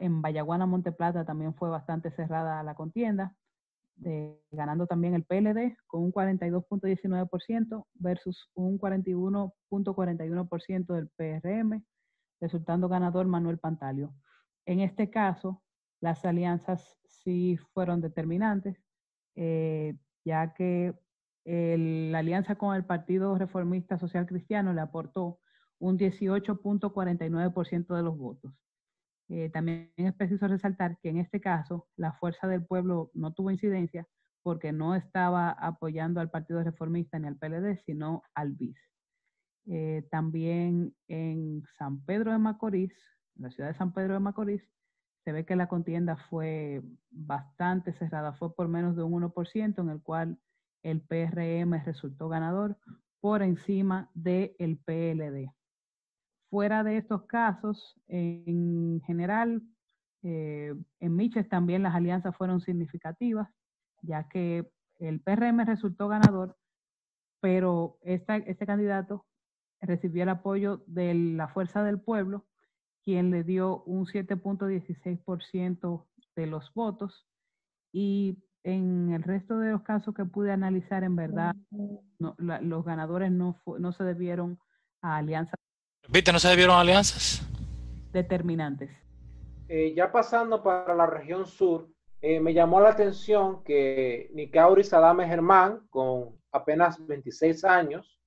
en 0.00 0.22
Vallaguana, 0.22 0.66
Monteplata 0.66 1.24
también 1.24 1.54
fue 1.54 1.68
bastante 1.68 2.10
cerrada 2.10 2.64
la 2.64 2.74
contienda, 2.74 3.36
ganando 4.50 4.86
también 4.86 5.14
el 5.14 5.24
PLD 5.24 5.76
con 5.86 6.02
un 6.02 6.12
42.19% 6.12 7.86
versus 7.94 8.50
un 8.54 8.78
41.41% 8.80 10.94
del 10.94 11.08
PRM, 11.10 11.84
resultando 12.40 12.88
ganador 12.88 13.26
Manuel 13.26 13.58
Pantalio. 13.58 14.14
En 14.64 14.80
este 14.80 15.10
caso, 15.10 15.62
las 16.00 16.24
alianzas 16.24 16.98
sí 17.04 17.58
fueron 17.72 18.00
determinantes, 18.00 18.82
eh, 19.36 19.96
ya 20.24 20.54
que 20.54 20.94
la 21.46 22.18
alianza 22.18 22.56
con 22.56 22.74
el 22.74 22.84
Partido 22.84 23.38
Reformista 23.38 23.98
Social 23.98 24.26
Cristiano 24.26 24.72
le 24.72 24.80
aportó 24.80 25.38
un 25.78 25.98
18.49% 25.98 27.94
de 27.94 28.02
los 28.02 28.18
votos. 28.18 28.52
Eh, 29.28 29.50
también 29.50 29.92
es 29.96 30.14
preciso 30.14 30.46
resaltar 30.46 30.98
que 31.00 31.08
en 31.08 31.18
este 31.18 31.40
caso 31.40 31.88
la 31.96 32.12
fuerza 32.12 32.46
del 32.46 32.64
pueblo 32.64 33.10
no 33.14 33.32
tuvo 33.32 33.50
incidencia 33.50 34.06
porque 34.42 34.72
no 34.72 34.94
estaba 34.94 35.50
apoyando 35.50 36.20
al 36.20 36.30
Partido 36.30 36.62
Reformista 36.62 37.18
ni 37.18 37.26
al 37.26 37.36
PLD, 37.36 37.80
sino 37.84 38.22
al 38.34 38.52
BIS. 38.52 38.78
Eh, 39.66 40.06
también 40.10 40.94
en 41.08 41.64
San 41.76 42.04
Pedro 42.04 42.30
de 42.30 42.38
Macorís, 42.38 42.92
en 43.36 43.42
la 43.42 43.50
ciudad 43.50 43.70
de 43.70 43.78
San 43.78 43.92
Pedro 43.92 44.14
de 44.14 44.20
Macorís, 44.20 44.62
se 45.24 45.32
ve 45.32 45.44
que 45.44 45.56
la 45.56 45.68
contienda 45.68 46.16
fue 46.30 46.82
bastante 47.10 47.92
cerrada, 47.94 48.34
fue 48.34 48.54
por 48.54 48.68
menos 48.68 48.94
de 48.94 49.02
un 49.02 49.20
1%, 49.20 49.82
en 49.82 49.88
el 49.88 50.00
cual 50.00 50.38
el 50.86 51.00
PRM 51.00 51.82
resultó 51.84 52.28
ganador 52.28 52.76
por 53.20 53.42
encima 53.42 54.08
del 54.14 54.78
PLD. 54.84 55.52
Fuera 56.48 56.84
de 56.84 56.98
estos 56.98 57.24
casos, 57.24 58.00
en 58.06 59.02
general, 59.04 59.64
eh, 60.22 60.76
en 61.00 61.16
Miches 61.16 61.48
también 61.48 61.82
las 61.82 61.96
alianzas 61.96 62.36
fueron 62.36 62.60
significativas, 62.60 63.48
ya 64.02 64.28
que 64.28 64.70
el 65.00 65.20
PRM 65.20 65.66
resultó 65.66 66.06
ganador, 66.06 66.56
pero 67.40 67.98
este 68.02 68.64
candidato 68.64 69.26
recibió 69.80 70.22
el 70.22 70.28
apoyo 70.28 70.84
de 70.86 71.14
la 71.14 71.48
Fuerza 71.48 71.82
del 71.82 72.00
Pueblo, 72.00 72.46
quien 73.02 73.32
le 73.32 73.42
dio 73.42 73.82
un 73.84 74.06
7.16% 74.06 76.06
de 76.36 76.46
los 76.46 76.72
votos. 76.74 77.26
Y 77.92 78.38
en 78.66 79.12
el 79.12 79.22
resto 79.22 79.58
de 79.58 79.70
los 79.70 79.82
casos 79.82 80.12
que 80.12 80.24
pude 80.24 80.50
analizar, 80.50 81.04
en 81.04 81.14
verdad, 81.14 81.54
los 82.18 82.84
ganadores 82.84 83.30
no, 83.30 83.62
no 83.78 83.92
se 83.92 84.02
debieron 84.02 84.58
a 85.00 85.18
alianzas. 85.18 85.54
¿Viste? 86.08 86.32
¿No 86.32 86.40
se 86.40 86.48
debieron 86.48 86.74
a 86.74 86.80
alianzas? 86.80 87.46
Determinantes. 88.12 88.90
Eh, 89.68 89.94
ya 89.94 90.10
pasando 90.10 90.62
para 90.64 90.94
la 90.94 91.06
región 91.06 91.46
sur, 91.46 91.88
eh, 92.20 92.40
me 92.40 92.52
llamó 92.52 92.80
la 92.80 92.90
atención 92.90 93.62
que 93.62 94.30
Nicauri 94.34 94.82
Sadame 94.82 95.28
Germán, 95.28 95.86
con 95.88 96.36
apenas 96.50 97.04
26 97.06 97.64
años, 97.64 98.18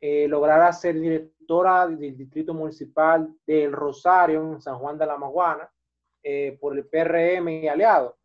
eh, 0.00 0.28
lograra 0.28 0.72
ser 0.72 1.00
directora 1.00 1.88
del 1.88 2.16
Distrito 2.16 2.54
Municipal 2.54 3.34
del 3.44 3.72
Rosario 3.72 4.52
en 4.52 4.60
San 4.60 4.78
Juan 4.78 4.96
de 4.96 5.06
la 5.06 5.18
Maguana 5.18 5.68
eh, 6.22 6.56
por 6.60 6.76
el 6.76 6.86
PRM 6.86 7.48
y 7.48 7.68
aliado. 7.68 8.16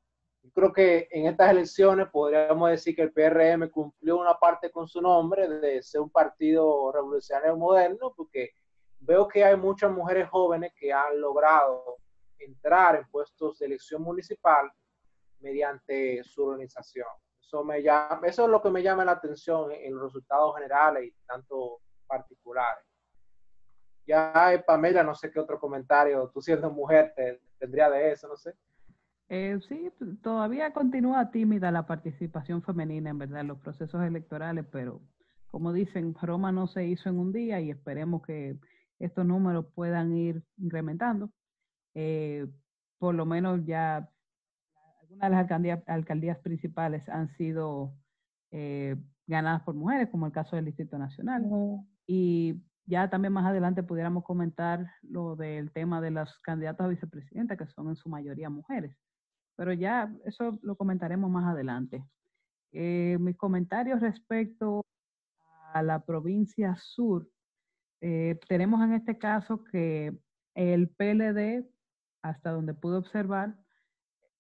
Creo 0.54 0.72
que 0.72 1.08
en 1.12 1.28
estas 1.28 1.52
elecciones 1.52 2.08
podríamos 2.10 2.70
decir 2.70 2.96
que 2.96 3.02
el 3.04 3.12
PRM 3.12 3.70
cumplió 3.70 4.18
una 4.18 4.36
parte 4.36 4.72
con 4.72 4.88
su 4.88 5.02
nombre 5.02 5.48
de 5.48 5.82
ser 5.82 6.02
un 6.02 6.10
partido 6.10 6.92
revolucionario 6.92 7.58
moderno, 7.58 8.14
porque 8.16 8.52
veo 9.00 9.28
que 9.28 9.44
hay 9.44 9.56
muchas 9.56 9.92
mujeres 9.92 10.30
jóvenes 10.30 10.74
que 10.76 10.92
han 10.92 11.20
logrado 11.20 11.98
entrar 12.40 12.96
en 12.96 13.10
puestos 13.10 13.60
de 13.60 13.66
elección 13.66 14.02
municipal 14.02 14.72
mediante 15.40 16.24
su 16.24 16.44
organización. 16.44 17.08
Eso, 17.40 17.64
me 17.64 17.82
llama, 17.82 18.22
eso 18.28 18.44
es 18.44 18.50
lo 18.50 18.62
que 18.62 18.70
me 18.70 18.84
llama 18.84 19.06
la 19.06 19.14
atención 19.14 19.72
en, 19.72 19.96
los 19.96 20.04
resultados 20.04 20.56
generales 20.56 21.06
y 21.06 21.14
tanto 21.26 21.82
particulares. 22.06 22.84
Ya 24.06 24.64
Pamela, 24.66 25.04
no 25.04 25.16
sé 25.16 25.32
qué 25.32 25.40
otro 25.40 25.60
comentario, 25.60 26.30
tú 26.34 26.42
siendo 26.42 26.70
mujer, 26.70 27.14
te, 27.16 27.42
tendría 27.58 27.90
de 27.90 28.12
eso, 28.12 28.28
no 28.28 28.38
sé. 28.38 28.54
Eh, 29.30 29.60
sí, 29.68 29.92
todavía 30.22 30.72
continúa 30.72 31.32
tímida 31.32 31.70
la 31.70 31.86
participación 31.86 32.62
femenina, 32.62 33.10
en 33.10 33.18
verdad, 33.18 33.42
en 33.42 33.48
los 33.48 33.60
procesos 33.60 34.02
electorales, 34.04 34.66
pero 34.72 35.02
como 35.52 35.74
dicen, 35.74 36.16
Roma 36.22 36.52
no 36.52 36.68
se 36.68 36.86
hizo 36.88 37.10
en 37.10 37.20
un 37.20 37.34
día 37.34 37.60
y 37.60 37.70
esperemos 37.70 38.22
que 38.22 38.58
estos 39.00 39.26
números 39.26 39.66
puedan 39.76 40.16
ir 40.16 40.44
incrementando. 40.58 41.30
Eh, 41.94 42.48
por 43.00 43.16
lo 43.16 43.26
menos 43.26 43.66
ya 43.66 44.10
algunas 45.02 45.30
de 45.30 45.30
las 45.30 45.40
alcaldías, 45.42 45.84
alcaldías 45.88 46.38
principales 46.40 47.08
han 47.10 47.36
sido 47.38 47.94
eh, 48.52 48.96
ganadas 49.26 49.64
por 49.64 49.76
mujeres, 49.76 50.10
como 50.10 50.26
el 50.26 50.32
caso 50.32 50.56
del 50.56 50.66
Distrito 50.66 50.98
Nacional. 50.98 51.46
Y 52.06 52.62
ya 52.86 53.10
también 53.10 53.34
más 53.34 53.46
adelante 53.46 53.84
pudiéramos 53.84 54.24
comentar 54.24 54.90
lo 55.02 55.36
del 55.36 55.72
tema 55.72 56.00
de 56.02 56.12
las 56.12 56.38
candidatas 56.40 56.86
a 56.86 56.90
vicepresidenta, 56.90 57.58
que 57.58 57.68
son 57.68 57.90
en 57.90 57.96
su 57.96 58.10
mayoría 58.10 58.50
mujeres. 58.50 58.96
Pero 59.58 59.74
ya 59.74 60.14
eso 60.24 60.58
lo 60.62 60.78
comentaremos 60.78 61.30
más 61.30 61.46
adelante. 61.46 62.06
Eh, 62.72 63.18
mis 63.20 63.36
comentarios 63.36 64.00
respecto 64.00 64.86
a 65.74 65.82
la 65.82 66.06
provincia 66.06 66.76
sur, 66.78 67.28
eh, 68.00 68.40
tenemos 68.48 68.82
en 68.84 68.94
este 68.94 69.18
caso 69.18 69.64
que 69.64 70.16
el 70.54 70.90
PLD, 70.90 71.68
hasta 72.22 72.52
donde 72.52 72.76
pude 72.76 72.98
observar, 72.98 73.56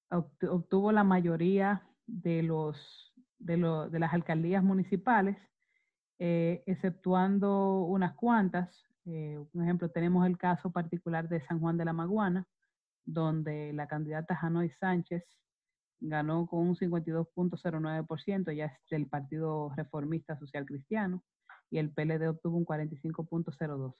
obtuvo 0.09 0.91
la 0.91 1.03
mayoría 1.03 1.83
de, 2.05 2.43
los, 2.43 3.13
de, 3.39 3.57
las 3.57 4.13
alcaldías 4.13 4.63
municipales, 4.63 5.37
eh, 6.19 6.63
exceptuando 6.67 7.81
unas 7.85 8.13
cuantas. 8.13 8.83
Por 9.03 9.63
ejemplo, 9.63 9.89
tenemos 9.89 10.27
el 10.27 10.37
caso 10.37 10.69
particular 10.71 11.27
de 11.27 11.41
San 11.41 11.59
Juan 11.59 11.77
de 11.77 11.85
la 11.85 11.93
Maguana, 11.93 12.45
donde 13.07 13.73
la 13.73 13.87
candidata 13.87 14.37
Hanoi 14.39 14.69
Sánchez 14.69 15.23
ganó 15.99 16.45
con 16.45 16.59
un 16.59 16.75
52.09%, 16.75 18.55
ya 18.55 18.65
es 18.65 18.73
del 18.91 19.07
Partido 19.07 19.73
Reformista 19.75 20.37
Social 20.37 20.67
Cristiano, 20.67 21.23
y 21.71 21.79
el 21.79 21.91
PLD 21.91 22.29
obtuvo 22.29 22.57
un 22.57 22.65
45.02%. 22.65 23.95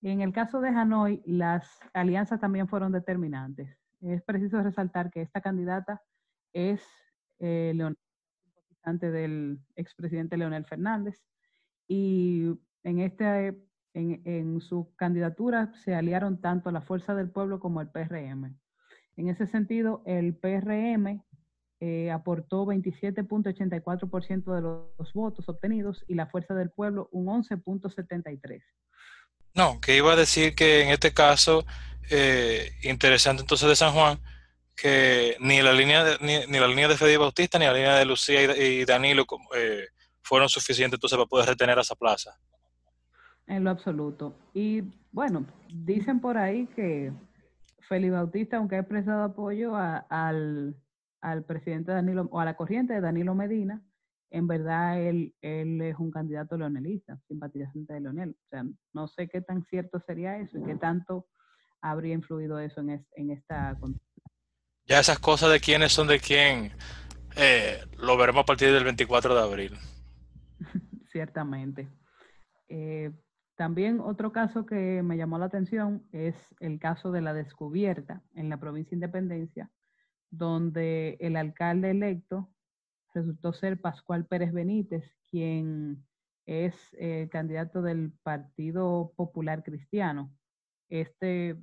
En 0.00 0.22
el 0.22 0.32
caso 0.32 0.62
de 0.62 0.68
Hanoi, 0.68 1.22
las 1.26 1.78
alianzas 1.92 2.40
también 2.40 2.68
fueron 2.68 2.92
determinantes 2.92 3.78
es 4.12 4.22
preciso 4.22 4.62
resaltar 4.62 5.10
que 5.10 5.22
esta 5.22 5.40
candidata 5.40 6.02
es 6.52 6.82
eh, 7.38 7.74
del 9.00 9.60
expresidente 9.76 10.36
Leonel 10.36 10.66
Fernández 10.66 11.22
y 11.88 12.50
en, 12.82 12.98
este, 13.00 13.56
en, 13.94 14.60
su 14.60 14.94
candidatura 14.96 15.72
se 15.84 15.94
aliaron 15.94 16.40
tanto 16.40 16.70
la 16.70 16.82
Fuerza 16.82 17.14
del 17.14 17.30
Pueblo 17.30 17.60
como 17.60 17.80
el 17.80 17.88
PRM. 17.88 18.56
En 19.16 19.28
ese 19.28 19.46
sentido, 19.46 20.02
el 20.04 20.34
PRM 20.34 21.22
eh, 21.80 22.10
aportó 22.10 22.66
27.84% 22.66 24.54
de 24.54 24.60
los 24.60 25.12
votos 25.12 25.48
obtenidos 25.48 26.04
y 26.08 26.14
la 26.14 26.26
Fuerza 26.26 26.54
del 26.54 26.70
Pueblo 26.70 27.08
un 27.12 27.26
11.73%. 27.26 28.62
No, 29.54 29.80
que 29.80 29.96
iba 29.96 30.12
a 30.12 30.16
decir 30.16 30.56
que 30.56 30.82
en 30.82 30.88
este 30.88 31.14
caso 31.14 31.64
eh, 32.10 32.72
interesante 32.82 33.42
entonces 33.42 33.68
de 33.68 33.76
San 33.76 33.92
Juan, 33.92 34.18
que 34.76 35.36
ni 35.38 35.62
la 35.62 35.72
línea 35.72 36.02
de, 36.02 36.46
ni, 36.48 36.58
la 36.58 36.66
línea 36.66 36.88
de 36.88 36.96
Fede 36.96 37.16
Bautista 37.16 37.58
ni 37.58 37.66
la 37.66 37.72
línea 37.72 37.94
de 37.94 38.04
Lucía 38.04 38.42
y, 38.56 38.84
Danilo 38.84 39.24
eh, 39.54 39.86
fueron 40.22 40.48
suficientes 40.48 40.96
entonces 40.96 41.16
para 41.16 41.28
poder 41.28 41.48
retener 41.48 41.78
a 41.78 41.82
esa 41.82 41.94
plaza. 41.94 42.36
En 43.46 43.64
lo 43.64 43.70
absoluto. 43.70 44.34
Y 44.54 44.82
bueno, 45.12 45.46
dicen 45.72 46.20
por 46.20 46.38
ahí 46.38 46.66
que 46.68 47.12
Felipe 47.88 48.12
Bautista, 48.12 48.56
aunque 48.56 48.76
ha 48.76 48.80
expresado 48.80 49.22
apoyo 49.22 49.76
al, 49.76 50.76
al 51.20 51.44
presidente 51.44 51.92
Danilo 51.92 52.28
o 52.30 52.40
a 52.40 52.44
la 52.44 52.56
corriente 52.56 52.94
de 52.94 53.00
Danilo 53.00 53.34
Medina, 53.34 53.82
en 54.30 54.48
verdad 54.48 55.00
él, 55.00 55.34
él 55.42 55.80
es 55.80 55.96
un 55.98 56.10
candidato 56.10 56.56
leonelista, 56.56 57.20
simpatizante 57.28 57.92
de 57.92 58.00
Leonel. 58.00 58.30
O 58.30 58.48
sea, 58.48 58.64
no 58.92 59.06
sé 59.06 59.28
qué 59.28 59.40
tan 59.40 59.62
cierto 59.64 60.00
sería 60.00 60.38
eso 60.38 60.58
y 60.58 60.64
qué 60.64 60.74
tanto 60.74 61.28
habría 61.80 62.14
influido 62.14 62.58
eso 62.58 62.80
en, 62.80 63.06
en 63.14 63.30
esta 63.30 63.78
Ya 64.86 64.98
esas 64.98 65.18
cosas 65.18 65.52
de 65.52 65.60
quiénes 65.60 65.92
son 65.92 66.08
de 66.08 66.18
quién, 66.18 66.72
eh, 67.36 67.78
lo 67.98 68.16
veremos 68.16 68.42
a 68.42 68.46
partir 68.46 68.72
del 68.72 68.84
24 68.84 69.34
de 69.34 69.40
abril. 69.40 69.78
Ciertamente. 71.12 71.88
Eh, 72.68 73.12
también 73.56 74.00
otro 74.00 74.32
caso 74.32 74.66
que 74.66 75.02
me 75.02 75.16
llamó 75.16 75.38
la 75.38 75.46
atención 75.46 76.04
es 76.12 76.34
el 76.58 76.78
caso 76.80 77.12
de 77.12 77.20
la 77.20 77.32
descubierta 77.34 78.22
en 78.34 78.48
la 78.48 78.58
provincia 78.58 78.90
de 78.90 78.96
Independencia, 78.96 79.70
donde 80.30 81.16
el 81.20 81.36
alcalde 81.36 81.90
electo 81.90 82.50
resultó 83.14 83.52
ser 83.52 83.80
Pascual 83.80 84.26
Pérez 84.26 84.52
Benítez, 84.52 85.04
quien 85.30 86.04
es 86.46 86.74
el 86.98 87.28
candidato 87.30 87.80
del 87.80 88.12
Partido 88.24 89.12
Popular 89.16 89.62
Cristiano. 89.62 90.32
Este 90.88 91.56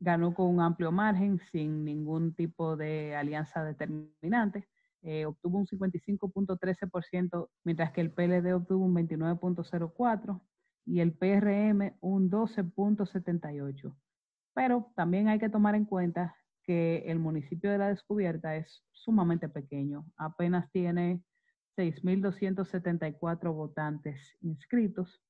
ganó 0.00 0.34
con 0.34 0.46
un 0.46 0.60
amplio 0.60 0.92
margen, 0.92 1.40
sin 1.50 1.84
ningún 1.84 2.34
tipo 2.34 2.76
de 2.76 3.16
alianza 3.16 3.64
determinante. 3.64 4.68
Eh, 5.02 5.24
obtuvo 5.24 5.58
un 5.58 5.66
55.13%, 5.66 7.48
mientras 7.64 7.92
que 7.92 8.02
el 8.02 8.12
PLD 8.12 8.52
obtuvo 8.54 8.84
un 8.84 8.94
29.04% 8.94 10.40
y 10.88 11.00
el 11.00 11.12
PRM 11.12 11.96
un 12.00 12.30
12.78%. 12.30 13.94
Pero 14.54 14.90
también 14.96 15.28
hay 15.28 15.38
que 15.38 15.50
tomar 15.50 15.74
en 15.74 15.84
cuenta 15.84 16.34
que 16.64 17.04
el 17.06 17.18
municipio 17.18 17.70
de 17.70 17.78
la 17.78 17.88
descubierta 17.88 18.56
es 18.56 18.84
sumamente 18.92 19.48
pequeño, 19.48 20.06
apenas 20.16 20.70
tiene 20.72 21.22
6.274 21.76 23.54
votantes 23.54 24.36
inscritos 24.40 25.22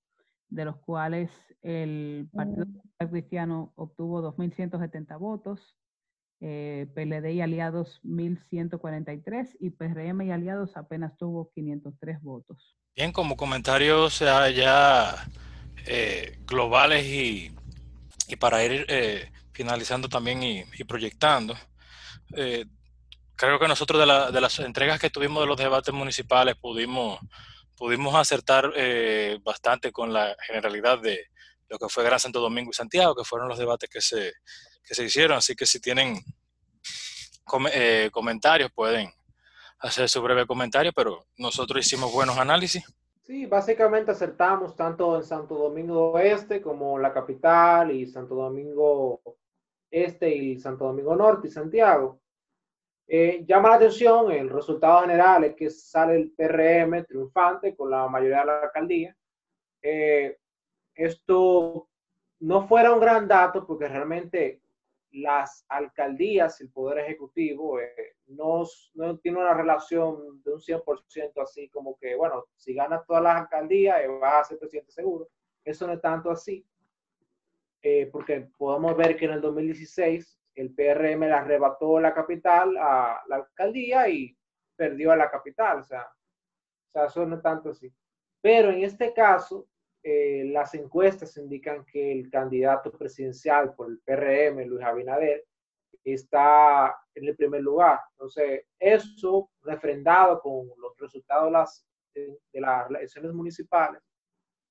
de 0.48 0.64
los 0.64 0.76
cuales 0.78 1.30
el 1.62 2.28
Partido 2.32 2.66
mm. 2.66 3.06
Cristiano 3.10 3.72
obtuvo 3.76 4.22
2.170 4.22 5.18
votos, 5.18 5.76
eh, 6.40 6.86
PLD 6.94 7.34
y 7.34 7.40
aliados 7.40 8.00
1.143 8.04 9.56
y 9.60 9.70
PRM 9.70 10.22
y 10.22 10.30
aliados 10.30 10.76
apenas 10.76 11.16
tuvo 11.18 11.50
503 11.52 12.22
votos. 12.22 12.76
Bien, 12.96 13.12
como 13.12 13.36
comentarios 13.36 14.20
ya 14.20 15.12
eh, 15.86 16.38
globales 16.46 17.04
y, 17.04 17.54
y, 18.28 18.36
para 18.36 18.64
ir 18.64 18.86
eh, 18.88 19.30
finalizando 19.52 20.08
también 20.08 20.42
y, 20.42 20.64
proyectando, 20.84 21.56
eh, 22.36 22.64
creo 23.34 23.58
que 23.58 23.68
nosotros 23.68 24.00
de, 24.00 24.06
la, 24.06 24.30
de 24.30 24.40
las 24.40 24.58
entregas 24.58 25.00
que 25.00 25.10
tuvimos 25.10 25.42
de 25.42 25.46
los 25.46 25.56
debates 25.56 25.94
municipales 25.94 26.56
pudimos 26.56 27.18
pudimos 27.76 28.16
acertar 28.16 28.72
bastante 29.44 29.92
con 29.92 30.12
la 30.12 30.36
generalidad 30.44 30.98
de 30.98 31.26
lo 31.68 31.78
que 31.78 31.88
fue 31.88 32.02
Gran 32.02 32.18
Santo 32.18 32.40
Domingo 32.40 32.70
y 32.72 32.74
Santiago, 32.74 33.14
que 33.14 33.22
fueron 33.22 33.48
los 33.48 33.56
debates 33.56 33.88
que 33.88 34.00
se, 34.00 34.32
que 34.82 34.96
se 34.96 35.04
hicieron. 35.04 35.38
Así 35.38 35.54
que 35.54 35.64
si 35.64 35.80
tienen 35.80 36.20
comentarios, 38.10 38.72
pueden 38.74 39.12
hacer 39.78 40.08
su 40.08 40.20
breve 40.20 40.44
comentario, 40.44 40.92
pero 40.92 41.26
nosotros 41.36 41.86
hicimos 41.86 42.12
buenos 42.12 42.36
análisis. 42.36 42.82
Sí, 43.28 43.44
básicamente 43.44 44.10
acertamos 44.12 44.74
tanto 44.74 45.14
en 45.16 45.22
Santo 45.22 45.54
Domingo 45.54 46.12
Oeste 46.12 46.62
como 46.62 46.98
la 46.98 47.12
capital 47.12 47.90
y 47.90 48.06
Santo 48.06 48.34
Domingo 48.34 49.20
Este 49.90 50.34
y 50.34 50.58
Santo 50.58 50.86
Domingo 50.86 51.14
Norte 51.14 51.48
y 51.48 51.50
Santiago. 51.50 52.22
Eh, 53.06 53.44
llama 53.46 53.68
la 53.68 53.74
atención 53.74 54.32
el 54.32 54.48
resultado 54.48 55.02
general 55.02 55.44
es 55.44 55.54
que 55.56 55.68
sale 55.68 56.16
el 56.16 56.32
PRM 56.32 57.04
triunfante 57.04 57.76
con 57.76 57.90
la 57.90 58.08
mayoría 58.08 58.40
de 58.40 58.46
la 58.46 58.60
alcaldía. 58.60 59.14
Eh, 59.82 60.38
esto 60.94 61.86
no 62.40 62.66
fuera 62.66 62.94
un 62.94 63.00
gran 63.00 63.28
dato 63.28 63.66
porque 63.66 63.88
realmente 63.88 64.62
las 65.10 65.64
alcaldías, 65.68 66.60
el 66.60 66.70
poder 66.70 66.98
ejecutivo, 66.98 67.80
eh, 67.80 68.16
no, 68.26 68.64
no, 68.94 69.18
tiene 69.18 69.38
una 69.38 69.54
relación 69.54 70.42
de 70.42 70.52
un 70.52 70.60
100% 70.60 71.42
así 71.42 71.68
como 71.70 71.96
que, 71.98 72.14
bueno, 72.14 72.44
si 72.56 72.74
ganas 72.74 73.06
todas 73.06 73.22
las 73.22 73.36
alcaldías 73.36 74.00
vas 74.20 74.34
a 74.34 74.44
ser 74.44 74.58
presidente 74.58 74.92
seguro. 74.92 75.28
Eso 75.64 75.86
no 75.86 75.94
es 75.94 76.00
tanto 76.00 76.30
así, 76.30 76.64
porque 78.12 78.48
podemos 78.56 78.96
ver 78.96 79.16
que 79.16 79.26
en 79.26 79.32
el 79.32 79.40
2016 79.40 80.38
el 80.54 80.74
PRM 80.74 81.20
le 81.20 81.32
arrebató 81.32 82.00
la 82.00 82.12
capital 82.12 82.76
a 82.76 83.22
la 83.28 83.36
alcaldía 83.36 84.08
y 84.08 84.36
perdió 84.74 85.12
a 85.12 85.16
la 85.16 85.30
capital. 85.30 85.80
O 85.80 85.84
sea, 85.84 86.02
o 86.02 86.90
sea 86.90 87.04
eso 87.04 87.24
no 87.26 87.36
es 87.36 87.42
tanto 87.42 87.70
así. 87.70 87.92
Pero 88.40 88.70
en 88.70 88.82
este 88.82 89.12
caso, 89.12 89.68
eh, 90.02 90.44
las 90.52 90.74
encuestas 90.74 91.36
indican 91.36 91.84
que 91.84 92.12
el 92.12 92.30
candidato 92.30 92.90
presidencial 92.92 93.74
por 93.74 93.90
el 93.90 94.00
PRM, 94.00 94.66
Luis 94.66 94.84
Abinader, 94.84 95.44
está 96.04 96.96
en 97.14 97.28
el 97.28 97.36
primer 97.36 97.62
lugar. 97.62 98.00
Entonces, 98.12 98.64
eso 98.78 99.50
refrendado 99.62 100.40
con 100.40 100.68
los 100.78 100.96
resultados 100.98 101.46
de 101.46 101.50
las, 101.50 101.86
de 102.52 102.60
las 102.60 102.90
elecciones 102.90 103.32
municipales, 103.32 104.00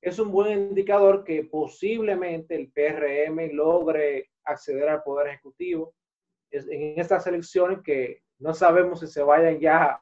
es 0.01 0.19
un 0.19 0.31
buen 0.31 0.69
indicador 0.69 1.23
que 1.23 1.43
posiblemente 1.43 2.55
el 2.55 2.71
PRM 2.71 3.53
logre 3.53 4.29
acceder 4.43 4.89
al 4.89 5.03
Poder 5.03 5.27
Ejecutivo 5.27 5.93
en 6.51 6.99
estas 6.99 7.27
elecciones 7.27 7.79
que 7.83 8.21
no 8.39 8.53
sabemos 8.53 8.99
si 8.99 9.07
se 9.07 9.21
vayan 9.21 9.59
ya 9.59 9.99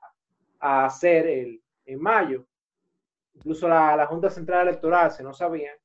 a 0.59 0.85
hacer 0.85 1.27
el, 1.27 1.61
en 1.85 1.99
mayo. 1.99 2.45
Incluso 3.35 3.67
la, 3.67 4.05
Junta 4.07 4.29
Central 4.29 4.67
Electoral, 4.67 5.11
si 5.11 5.23
no 5.23 5.33
sabían, 5.33 5.75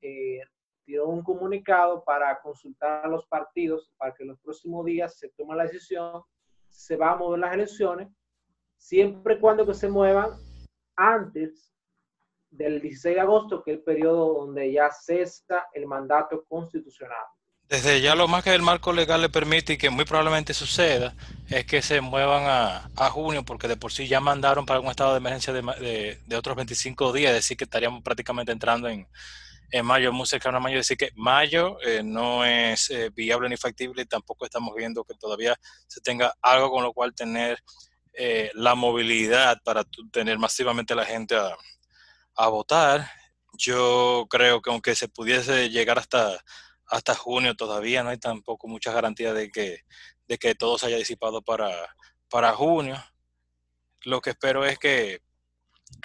eh, 0.00 0.40
tiró 0.84 1.08
un 1.08 1.22
comunicado 1.22 2.02
para 2.04 2.40
consultar 2.40 3.04
a 3.04 3.08
los 3.08 3.26
partidos 3.26 3.92
para 3.96 4.14
que 4.14 4.22
en 4.22 4.30
los 4.30 4.40
próximos 4.40 4.84
días 4.84 5.18
se 5.18 5.28
tome 5.30 5.56
la 5.56 5.64
decisión, 5.64 6.22
se 6.68 6.96
va 6.96 7.12
a 7.12 7.16
mover 7.16 7.40
las 7.40 7.54
elecciones, 7.54 8.08
siempre 8.76 9.34
y 9.34 9.40
cuando 9.40 9.66
que 9.66 9.74
se 9.74 9.88
muevan 9.88 10.30
antes 10.96 11.72
del 12.50 12.80
16 12.80 13.16
de 13.16 13.20
agosto, 13.20 13.62
que 13.62 13.72
es 13.72 13.78
el 13.78 13.84
periodo 13.84 14.34
donde 14.40 14.72
ya 14.72 14.90
cesa 14.90 15.66
el 15.72 15.86
mandato 15.86 16.44
constitucional. 16.48 17.24
Desde 17.68 18.00
ya 18.00 18.14
lo 18.14 18.28
más 18.28 18.44
que 18.44 18.54
el 18.54 18.62
marco 18.62 18.92
legal 18.92 19.20
le 19.20 19.28
permite 19.28 19.72
y 19.72 19.76
que 19.76 19.90
muy 19.90 20.04
probablemente 20.04 20.54
suceda 20.54 21.16
es 21.48 21.66
que 21.66 21.82
se 21.82 22.00
muevan 22.00 22.44
a, 22.46 23.10
junio 23.10 23.44
porque 23.44 23.66
de 23.66 23.76
por 23.76 23.92
sí 23.92 24.06
ya 24.06 24.20
mandaron 24.20 24.66
para 24.66 24.78
un 24.78 24.86
estado 24.86 25.12
de 25.12 25.18
emergencia 25.18 25.52
de, 25.52 26.20
de, 26.24 26.36
otros 26.36 26.54
25 26.54 27.12
días, 27.12 27.30
es 27.30 27.38
decir 27.38 27.56
que 27.56 27.64
estaríamos 27.64 28.04
prácticamente 28.04 28.52
entrando 28.52 28.88
en, 28.88 29.08
en 29.72 29.84
mayo, 29.84 30.12
muy 30.12 30.26
cercano 30.26 30.58
a 30.58 30.60
mayo, 30.60 30.76
decir 30.76 30.96
que 30.96 31.10
mayo 31.16 31.78
eh, 31.82 32.02
no 32.04 32.44
es 32.44 32.88
eh, 32.90 33.10
viable 33.10 33.48
ni 33.48 33.56
factible 33.56 34.02
y 34.02 34.06
tampoco 34.06 34.44
estamos 34.44 34.72
viendo 34.76 35.02
que 35.02 35.14
todavía 35.14 35.58
se 35.88 36.00
tenga 36.00 36.34
algo 36.42 36.70
con 36.70 36.84
lo 36.84 36.92
cual 36.92 37.14
tener 37.14 37.58
eh, 38.12 38.50
la 38.54 38.76
movilidad 38.76 39.60
para 39.64 39.82
tener 40.12 40.38
masivamente 40.38 40.92
a 40.92 40.96
la 40.96 41.04
gente 41.04 41.34
a, 41.36 41.56
a 42.36 42.48
votar. 42.48 43.10
Yo 43.58 44.26
creo 44.30 44.62
que 44.62 44.70
aunque 44.70 44.94
se 44.94 45.08
pudiese 45.08 45.68
llegar 45.70 45.98
hasta 45.98 46.38
hasta 46.88 47.14
junio 47.14 47.54
todavía 47.54 48.02
no 48.02 48.10
hay 48.10 48.18
tampoco 48.18 48.68
muchas 48.68 48.94
garantías 48.94 49.34
de 49.34 49.50
que, 49.50 49.80
de 50.26 50.38
que 50.38 50.54
todo 50.54 50.78
se 50.78 50.86
haya 50.86 50.96
disipado 50.96 51.42
para, 51.42 51.70
para 52.28 52.52
junio. 52.52 53.02
Lo 54.02 54.20
que 54.20 54.30
espero 54.30 54.64
es 54.64 54.78
que 54.78 55.20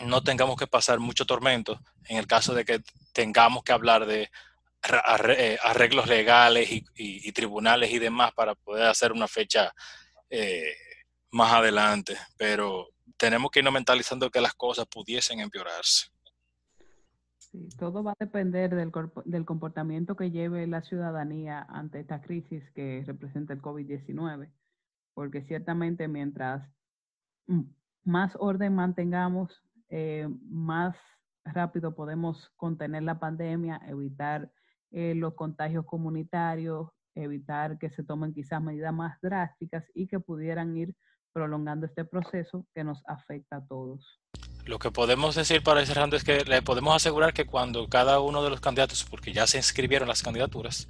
no 0.06 0.24
tengamos 0.24 0.58
que 0.58 0.68
pasar 0.68 1.00
mucho 1.00 1.26
tormento 1.26 1.80
en 2.06 2.18
el 2.18 2.28
caso 2.28 2.54
de 2.54 2.66
que 2.66 2.82
tengamos 3.14 3.64
que 3.64 3.72
hablar 3.72 4.06
de 4.06 4.32
eh, 5.38 5.58
arreglos 5.64 6.08
legales 6.08 6.70
y, 6.96 7.32
tribunales 7.32 7.92
y 7.92 8.00
demás 8.00 8.32
para 8.34 8.56
poder 8.56 8.88
hacer 8.88 9.12
una 9.12 9.28
fecha 9.28 9.74
eh, 10.30 10.76
más 11.32 11.54
adelante. 11.54 12.18
Pero 12.38 12.90
tenemos 13.18 13.52
que 13.52 13.60
irnos 13.60 13.74
mentalizando 13.74 14.30
que 14.30 14.42
las 14.42 14.54
cosas 14.54 14.88
pudiesen 14.88 15.40
empeorarse 15.40 16.12
todo 17.78 18.04
va 18.04 18.12
a 18.12 18.16
depender 18.20 18.74
del, 18.76 18.92
del 19.26 19.46
comportamiento 19.46 20.16
que 20.16 20.32
lleve 20.32 20.66
la 20.68 20.82
ciudadanía 20.82 21.66
ante 21.70 22.00
esta 22.00 22.22
crisis 22.22 22.64
que 22.72 23.04
representa 23.06 23.54
el 23.54 23.62
COVID-19, 23.62 24.50
porque 25.14 25.44
ciertamente 25.44 26.08
mientras 26.08 26.70
más 28.04 28.36
orden 28.40 28.76
mantengamos, 28.76 29.64
eh, 29.90 30.28
más 30.50 30.96
rápido 31.44 31.96
podemos 31.96 32.52
contener 32.56 33.04
la 33.04 33.20
pandemia, 33.20 33.82
evitar 33.88 34.52
eh, 34.92 35.16
los 35.16 35.34
contagios 35.34 35.86
comunitarios, 35.86 36.90
evitar 37.16 37.78
que 37.78 37.90
se 37.90 38.04
tomen 38.04 38.34
quizás 38.34 38.62
medidas 38.62 38.94
más 38.94 39.20
drásticas 39.22 39.84
y 39.94 40.08
que 40.08 40.20
pudieran 40.20 40.78
ir 40.78 40.96
prolongando 41.34 41.86
este 41.86 42.06
proceso 42.06 42.66
que 42.74 42.84
nos 42.84 43.02
afecta 43.06 43.58
a 43.58 43.66
todos. 43.66 44.22
Lo 44.66 44.78
que 44.80 44.92
podemos 44.92 45.36
decir 45.36 45.64
para 45.64 45.82
ir 45.82 45.88
cerrando 45.88 46.16
es 46.16 46.24
que 46.24 46.46
le 46.46 46.62
podemos 46.62 46.96
asegurar 46.96 47.34
que 47.34 47.46
cuando 47.46 47.88
cada 47.88 48.20
uno 48.20 48.44
de 48.44 48.50
los 48.50 48.62
candidatos, 48.62 49.06
porque 49.10 49.34
ya 49.34 49.48
se 49.48 49.58
inscribieron 49.58 50.08
las 50.08 50.22
candidaturas, 50.22 50.88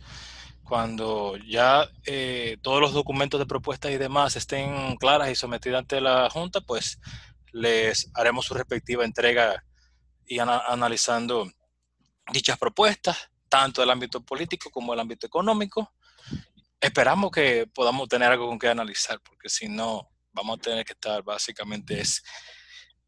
cuando 0.63 1.37
ya 1.37 1.89
eh, 2.05 2.57
todos 2.61 2.81
los 2.81 2.93
documentos 2.93 3.39
de 3.39 3.45
propuesta 3.45 3.89
y 3.91 3.97
demás 3.97 4.35
estén 4.35 4.95
claras 4.97 5.29
y 5.29 5.35
sometidas 5.35 5.79
ante 5.79 6.01
la 6.01 6.29
Junta, 6.29 6.61
pues 6.61 6.99
les 7.51 8.09
haremos 8.13 8.45
su 8.45 8.53
respectiva 8.53 9.05
entrega 9.05 9.63
y 10.25 10.39
analizando 10.39 11.51
dichas 12.31 12.57
propuestas, 12.57 13.29
tanto 13.49 13.81
del 13.81 13.89
ámbito 13.89 14.21
político 14.23 14.69
como 14.69 14.93
del 14.93 15.01
ámbito 15.01 15.27
económico. 15.27 15.93
Esperamos 16.79 17.31
que 17.31 17.67
podamos 17.73 18.07
tener 18.07 18.31
algo 18.31 18.47
con 18.47 18.57
que 18.57 18.69
analizar, 18.69 19.19
porque 19.21 19.49
si 19.49 19.67
no, 19.67 20.09
vamos 20.31 20.57
a 20.57 20.61
tener 20.61 20.85
que 20.85 20.93
estar 20.93 21.21
básicamente 21.21 21.99
es 21.99 22.23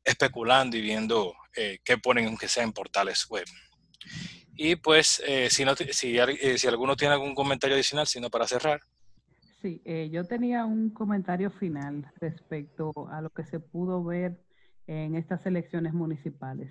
especulando 0.03 0.77
y 0.77 0.81
viendo 0.81 1.33
eh, 1.55 1.79
qué 1.83 1.97
ponen 1.97 2.27
aunque 2.27 2.47
sea 2.47 2.63
en 2.63 2.73
portales 2.73 3.27
web. 3.29 3.45
Y 4.55 4.75
pues, 4.75 5.21
eh, 5.25 5.49
si, 5.49 5.65
no, 5.65 5.75
si, 5.75 6.17
eh, 6.17 6.57
si, 6.57 6.67
alguno 6.67 6.95
tiene 6.95 7.13
algún 7.13 7.33
comentario 7.33 7.75
adicional, 7.75 8.05
sino 8.05 8.29
para 8.29 8.47
cerrar. 8.47 8.81
Sí, 9.61 9.81
yo 10.11 10.25
tenía 10.25 10.65
un 10.65 10.89
comentario 10.89 11.49
final 11.49 12.11
respecto 12.19 12.91
a 13.09 13.21
lo 13.21 13.29
que 13.29 13.45
se 13.45 13.61
pudo 13.61 14.03
ver 14.03 14.37
en 14.87 15.15
estas 15.15 15.45
elecciones 15.45 15.93
municipales. 15.93 16.69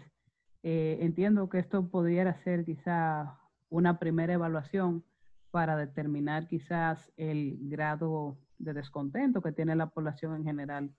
entiendo 0.62 1.48
que 1.48 1.58
esto 1.58 1.88
pudiera 1.88 2.38
ser 2.44 2.66
quizá 2.66 3.38
una 3.70 3.98
primera 3.98 4.34
evaluación 4.34 5.02
para 5.50 5.76
determinar 5.76 6.48
quizás 6.48 7.10
el 7.16 7.56
grado 7.62 8.36
de 8.58 8.74
descontento 8.74 9.40
que 9.40 9.52
tiene 9.52 9.74
la 9.74 9.86
población 9.86 10.36
en 10.36 10.44
general 10.44 10.90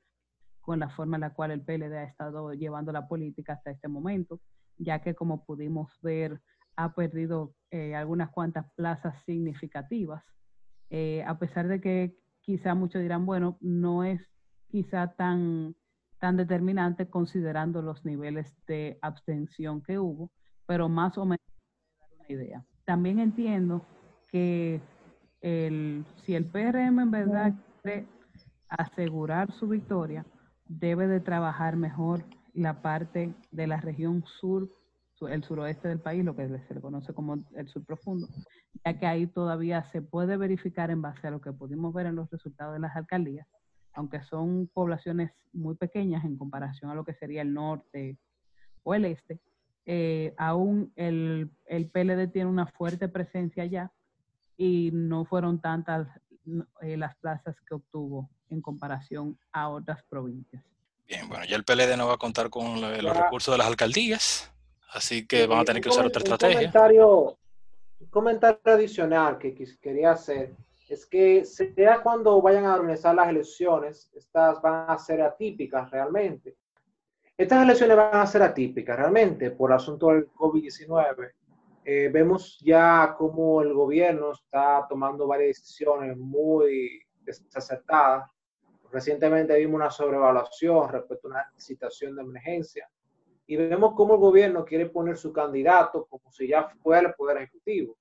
con 0.64 0.80
la 0.80 0.90
forma 0.90 1.18
en 1.18 1.22
la 1.22 1.34
cual 1.34 1.52
el 1.52 1.62
PLD 1.62 1.94
ha 1.94 2.04
estado 2.06 2.54
llevando 2.54 2.92
la 2.92 3.08
política 3.08 3.54
hasta 3.54 3.70
este 3.70 3.90
momento, 3.90 4.40
ya 4.78 5.02
que 5.02 5.14
como 5.14 5.46
pudimos 5.46 5.92
ver, 6.02 6.42
ha 6.78 6.96
perdido 6.96 7.54
eh, 7.70 7.96
algunas 7.96 8.32
cuantas 8.32 8.66
plazas 8.76 9.14
significativas, 9.26 10.24
eh, 10.90 11.24
a 11.28 11.38
pesar 11.38 11.68
de 11.68 11.82
que 11.82 12.16
quizá 12.40 12.76
muchos 12.76 13.02
dirán, 13.02 13.26
bueno, 13.26 13.58
no 13.60 14.06
es 14.06 14.22
quizá 14.70 15.14
tan, 15.16 15.76
tan 16.20 16.38
determinante 16.38 17.10
considerando 17.10 17.82
los 17.82 18.04
niveles 18.06 18.56
de 18.66 18.98
abstención 19.02 19.84
que 19.84 20.00
hubo, 20.00 20.32
pero 20.66 20.88
más 20.88 21.18
o 21.18 21.26
menos 21.26 21.46
una 22.18 22.26
idea. 22.30 22.66
También 22.86 23.20
entiendo 23.20 23.86
que 24.32 24.80
el, 25.42 26.06
si 26.26 26.36
el 26.36 26.46
PRM 26.46 27.00
en 27.02 27.12
verdad 27.12 27.54
quiere 27.82 28.08
asegurar 28.70 29.52
su 29.52 29.68
victoria, 29.68 30.26
debe 30.80 31.08
de 31.08 31.20
trabajar 31.20 31.76
mejor 31.76 32.24
la 32.54 32.82
parte 32.82 33.34
de 33.52 33.68
la 33.68 33.78
región 33.78 34.24
sur, 34.40 34.70
el 35.30 35.44
suroeste 35.44 35.88
del 35.88 36.00
país, 36.00 36.24
lo 36.24 36.36
que 36.36 36.48
se 36.68 36.74
le 36.74 36.82
conoce 36.82 37.14
como 37.14 37.44
el 37.56 37.68
sur 37.70 37.86
profundo, 37.86 38.28
ya 38.86 39.00
que 39.00 39.06
ahí 39.06 39.28
todavía 39.28 39.90
se 39.92 40.02
puede 40.02 40.38
verificar 40.38 40.92
en 40.92 41.02
base 41.02 41.28
a 41.28 41.32
lo 41.32 41.40
que 41.40 41.54
pudimos 41.54 41.94
ver 41.94 42.08
en 42.08 42.16
los 42.16 42.30
resultados 42.30 42.74
de 42.74 42.80
las 42.80 42.96
alcaldías, 42.96 43.48
aunque 43.94 44.22
son 44.24 44.70
poblaciones 44.74 45.32
muy 45.54 45.76
pequeñas 45.76 46.26
en 46.26 46.38
comparación 46.38 46.92
a 46.92 46.96
lo 46.96 47.06
que 47.06 47.14
sería 47.14 47.42
el 47.42 47.54
norte 47.54 48.18
o 48.84 48.96
el 48.96 49.06
este, 49.06 49.40
eh, 49.86 50.34
aún 50.38 50.92
el, 50.96 51.52
el 51.66 51.90
PLD 51.90 52.32
tiene 52.32 52.50
una 52.50 52.68
fuerte 52.68 53.08
presencia 53.08 53.64
allá 53.64 53.92
y 54.58 54.92
no 54.94 55.26
fueron 55.26 55.60
tantas 55.60 56.08
eh, 56.82 56.98
las 56.98 57.16
plazas 57.18 57.56
que 57.68 57.76
obtuvo 57.76 58.30
en 58.54 58.62
comparación 58.62 59.38
a 59.52 59.70
otras 59.70 60.04
provincias. 60.04 60.64
Bien, 61.08 61.28
bueno, 61.28 61.46
ya 61.46 61.56
el 61.56 61.64
PLD 61.64 61.98
no 61.98 62.08
va 62.08 62.14
a 62.14 62.18
contar 62.18 62.50
con 62.50 62.80
los 62.80 63.18
recursos 63.18 63.54
de 63.54 63.58
las 63.58 63.68
alcaldías, 63.68 64.52
así 64.92 65.28
que 65.28 65.48
van 65.48 65.60
a 65.60 65.66
tener 65.66 65.82
que 65.82 65.90
usar 65.90 66.06
otra 66.06 66.20
estrategia. 66.20 66.60
Comentario, 66.60 67.38
un 68.00 68.08
comentario 68.10 68.60
adicional 68.66 69.38
que 69.38 69.54
quería 69.82 70.12
hacer 70.12 70.56
es 70.88 71.06
que 71.06 71.44
sea 71.44 72.02
cuando 72.02 72.42
vayan 72.42 72.66
a 72.66 72.76
organizar 72.76 73.16
las 73.16 73.30
elecciones, 73.30 74.12
estas 74.14 74.62
van 74.62 74.90
a 74.90 74.98
ser 74.98 75.22
atípicas 75.22 75.90
realmente. 75.92 76.56
Estas 77.36 77.64
elecciones 77.64 77.98
van 77.98 78.16
a 78.16 78.28
ser 78.28 78.44
atípicas 78.44 78.98
realmente 78.98 79.52
por 79.52 79.74
asunto 79.74 80.10
del 80.10 80.30
COVID-19. 80.32 81.32
Eh, 81.86 82.10
vemos 82.14 82.60
ya 82.62 83.16
cómo 83.18 83.62
el 83.62 83.74
gobierno 83.74 84.32
está 84.32 84.86
tomando 84.88 85.28
varias 85.28 85.58
decisiones 85.58 86.16
muy 86.16 87.02
desacertadas 87.22 88.30
Recientemente 88.94 89.58
vimos 89.58 89.74
una 89.74 89.90
sobrevaluación 89.90 90.88
respecto 90.88 91.28
a 91.28 91.32
una 91.32 91.52
situación 91.58 92.16
de 92.16 92.22
emergencia 92.22 92.88
y 93.48 93.56
vemos 93.56 93.96
cómo 93.96 94.14
el 94.14 94.20
gobierno 94.20 94.64
quiere 94.64 94.86
poner 94.86 95.18
su 95.18 95.34
candidato 95.34 96.06
como 96.06 96.32
si 96.32 96.48
ya 96.48 96.70
fuera 96.84 97.08
el 97.08 97.16
Poder 97.16 97.38
Ejecutivo. 97.38 97.98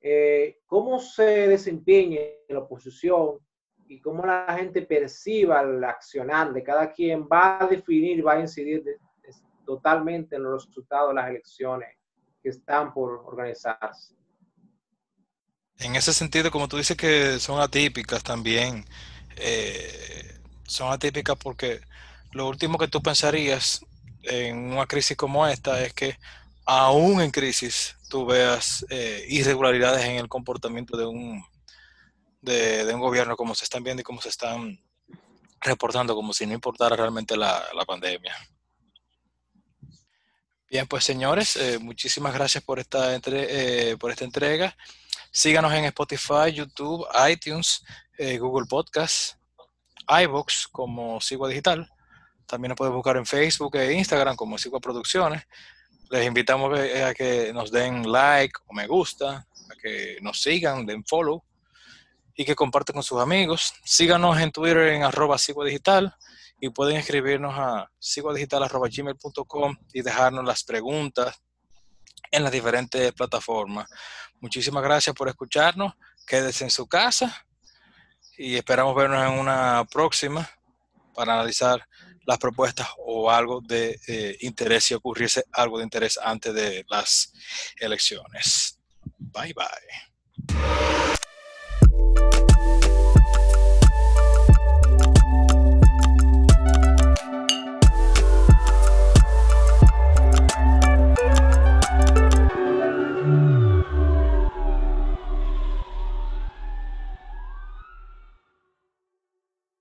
Eh, 0.00 0.60
¿Cómo 0.64 0.98
se 1.00 1.48
desempeña 1.48 2.20
la 2.48 2.60
oposición 2.60 3.40
y 3.86 4.00
cómo 4.00 4.24
la 4.24 4.56
gente 4.58 4.80
perciba 4.80 5.60
el 5.60 5.84
accionar 5.84 6.50
de 6.54 6.62
cada 6.62 6.90
quien 6.90 7.28
va 7.30 7.62
a 7.62 7.66
definir, 7.66 8.26
va 8.26 8.32
a 8.32 8.40
incidir 8.40 8.82
totalmente 9.66 10.36
en 10.36 10.44
los 10.44 10.64
resultados 10.64 11.10
de 11.10 11.14
las 11.14 11.28
elecciones 11.28 11.94
que 12.42 12.48
están 12.48 12.94
por 12.94 13.22
organizarse? 13.26 14.16
En 15.78 15.94
ese 15.94 16.14
sentido, 16.14 16.50
como 16.50 16.68
tú 16.68 16.78
dices 16.78 16.96
que 16.96 17.38
son 17.38 17.60
atípicas 17.60 18.22
también, 18.22 18.86
eh, 19.36 20.38
son 20.66 20.92
atípicas 20.92 21.36
porque 21.36 21.80
lo 22.32 22.48
último 22.48 22.78
que 22.78 22.88
tú 22.88 23.02
pensarías 23.02 23.84
en 24.22 24.72
una 24.72 24.86
crisis 24.86 25.16
como 25.16 25.46
esta 25.46 25.82
es 25.82 25.92
que 25.92 26.16
aún 26.64 27.20
en 27.20 27.30
crisis, 27.30 27.96
tú 28.08 28.26
veas 28.26 28.86
eh, 28.90 29.24
irregularidades 29.28 30.04
en 30.04 30.16
el 30.16 30.28
comportamiento 30.28 30.96
de 30.96 31.06
un, 31.06 31.44
de, 32.40 32.90
un 32.94 33.00
gobierno, 33.00 33.36
como 33.36 33.54
se 33.54 33.64
están 33.64 33.82
viendo 33.82 34.00
y 34.00 34.04
como 34.04 34.20
se 34.20 34.28
están 34.28 34.80
reportando, 35.60 36.14
como 36.14 36.32
si 36.32 36.46
no 36.46 36.54
importara 36.54 36.96
realmente 36.96 37.36
la, 37.36 37.64
pandemia. 37.86 38.34
Bien, 40.70 40.86
pues 40.86 41.04
señores, 41.04 41.56
eh, 41.56 41.78
muchísimas 41.78 42.32
gracias 42.32 42.64
por 42.64 42.78
esta, 42.78 43.14
entre, 43.14 43.96
por 43.98 44.10
esta 44.10 44.24
entrega. 44.24 44.74
Síganos 45.30 45.72
en 45.72 45.86
Spotify, 45.86 46.52
YouTube, 46.52 47.06
iTunes, 47.30 47.82
Google 48.38 48.66
Podcasts, 48.66 49.36
iBox 50.08 50.68
como 50.68 51.20
Sigua 51.20 51.48
Digital. 51.48 51.90
También 52.46 52.70
nos 52.70 52.76
pueden 52.76 52.94
buscar 52.94 53.16
en 53.16 53.26
Facebook 53.26 53.76
e 53.76 53.92
Instagram 53.94 54.36
como 54.36 54.58
Sigua 54.58 54.80
Producciones. 54.80 55.42
Les 56.10 56.26
invitamos 56.26 56.78
a 56.78 57.14
que 57.14 57.52
nos 57.52 57.72
den 57.72 58.10
like 58.10 58.54
o 58.66 58.74
me 58.74 58.86
gusta, 58.86 59.46
a 59.70 59.74
que 59.80 60.18
nos 60.20 60.40
sigan, 60.40 60.86
den 60.86 61.04
follow 61.04 61.42
y 62.34 62.44
que 62.44 62.54
compartan 62.54 62.94
con 62.94 63.02
sus 63.02 63.20
amigos. 63.20 63.74
Síganos 63.84 64.38
en 64.38 64.52
Twitter 64.52 64.88
en 64.88 65.02
arroba 65.02 65.36
Digital 65.64 66.14
y 66.60 66.68
pueden 66.68 66.96
escribirnos 66.96 67.54
a 67.56 67.90
siguadigital.gmail.com 67.98 69.76
y 69.92 70.02
dejarnos 70.02 70.44
las 70.44 70.62
preguntas 70.62 71.42
en 72.30 72.44
las 72.44 72.52
diferentes 72.52 73.12
plataformas. 73.12 73.90
Muchísimas 74.40 74.82
gracias 74.82 75.14
por 75.16 75.28
escucharnos. 75.28 75.94
Quédese 76.26 76.64
en 76.64 76.70
su 76.70 76.86
casa 76.86 77.46
y 78.42 78.56
esperamos 78.56 78.96
vernos 78.96 79.24
en 79.24 79.38
una 79.38 79.84
próxima 79.90 80.50
para 81.14 81.34
analizar 81.34 81.86
las 82.26 82.38
propuestas 82.38 82.88
o 82.98 83.30
algo 83.30 83.60
de 83.60 84.00
eh, 84.08 84.36
interés 84.40 84.84
si 84.84 84.94
ocurriese 84.94 85.44
algo 85.52 85.78
de 85.78 85.84
interés 85.84 86.18
antes 86.22 86.52
de 86.52 86.84
las 86.88 87.32
elecciones. 87.78 88.80
Bye 89.18 89.54
bye. 89.54 91.16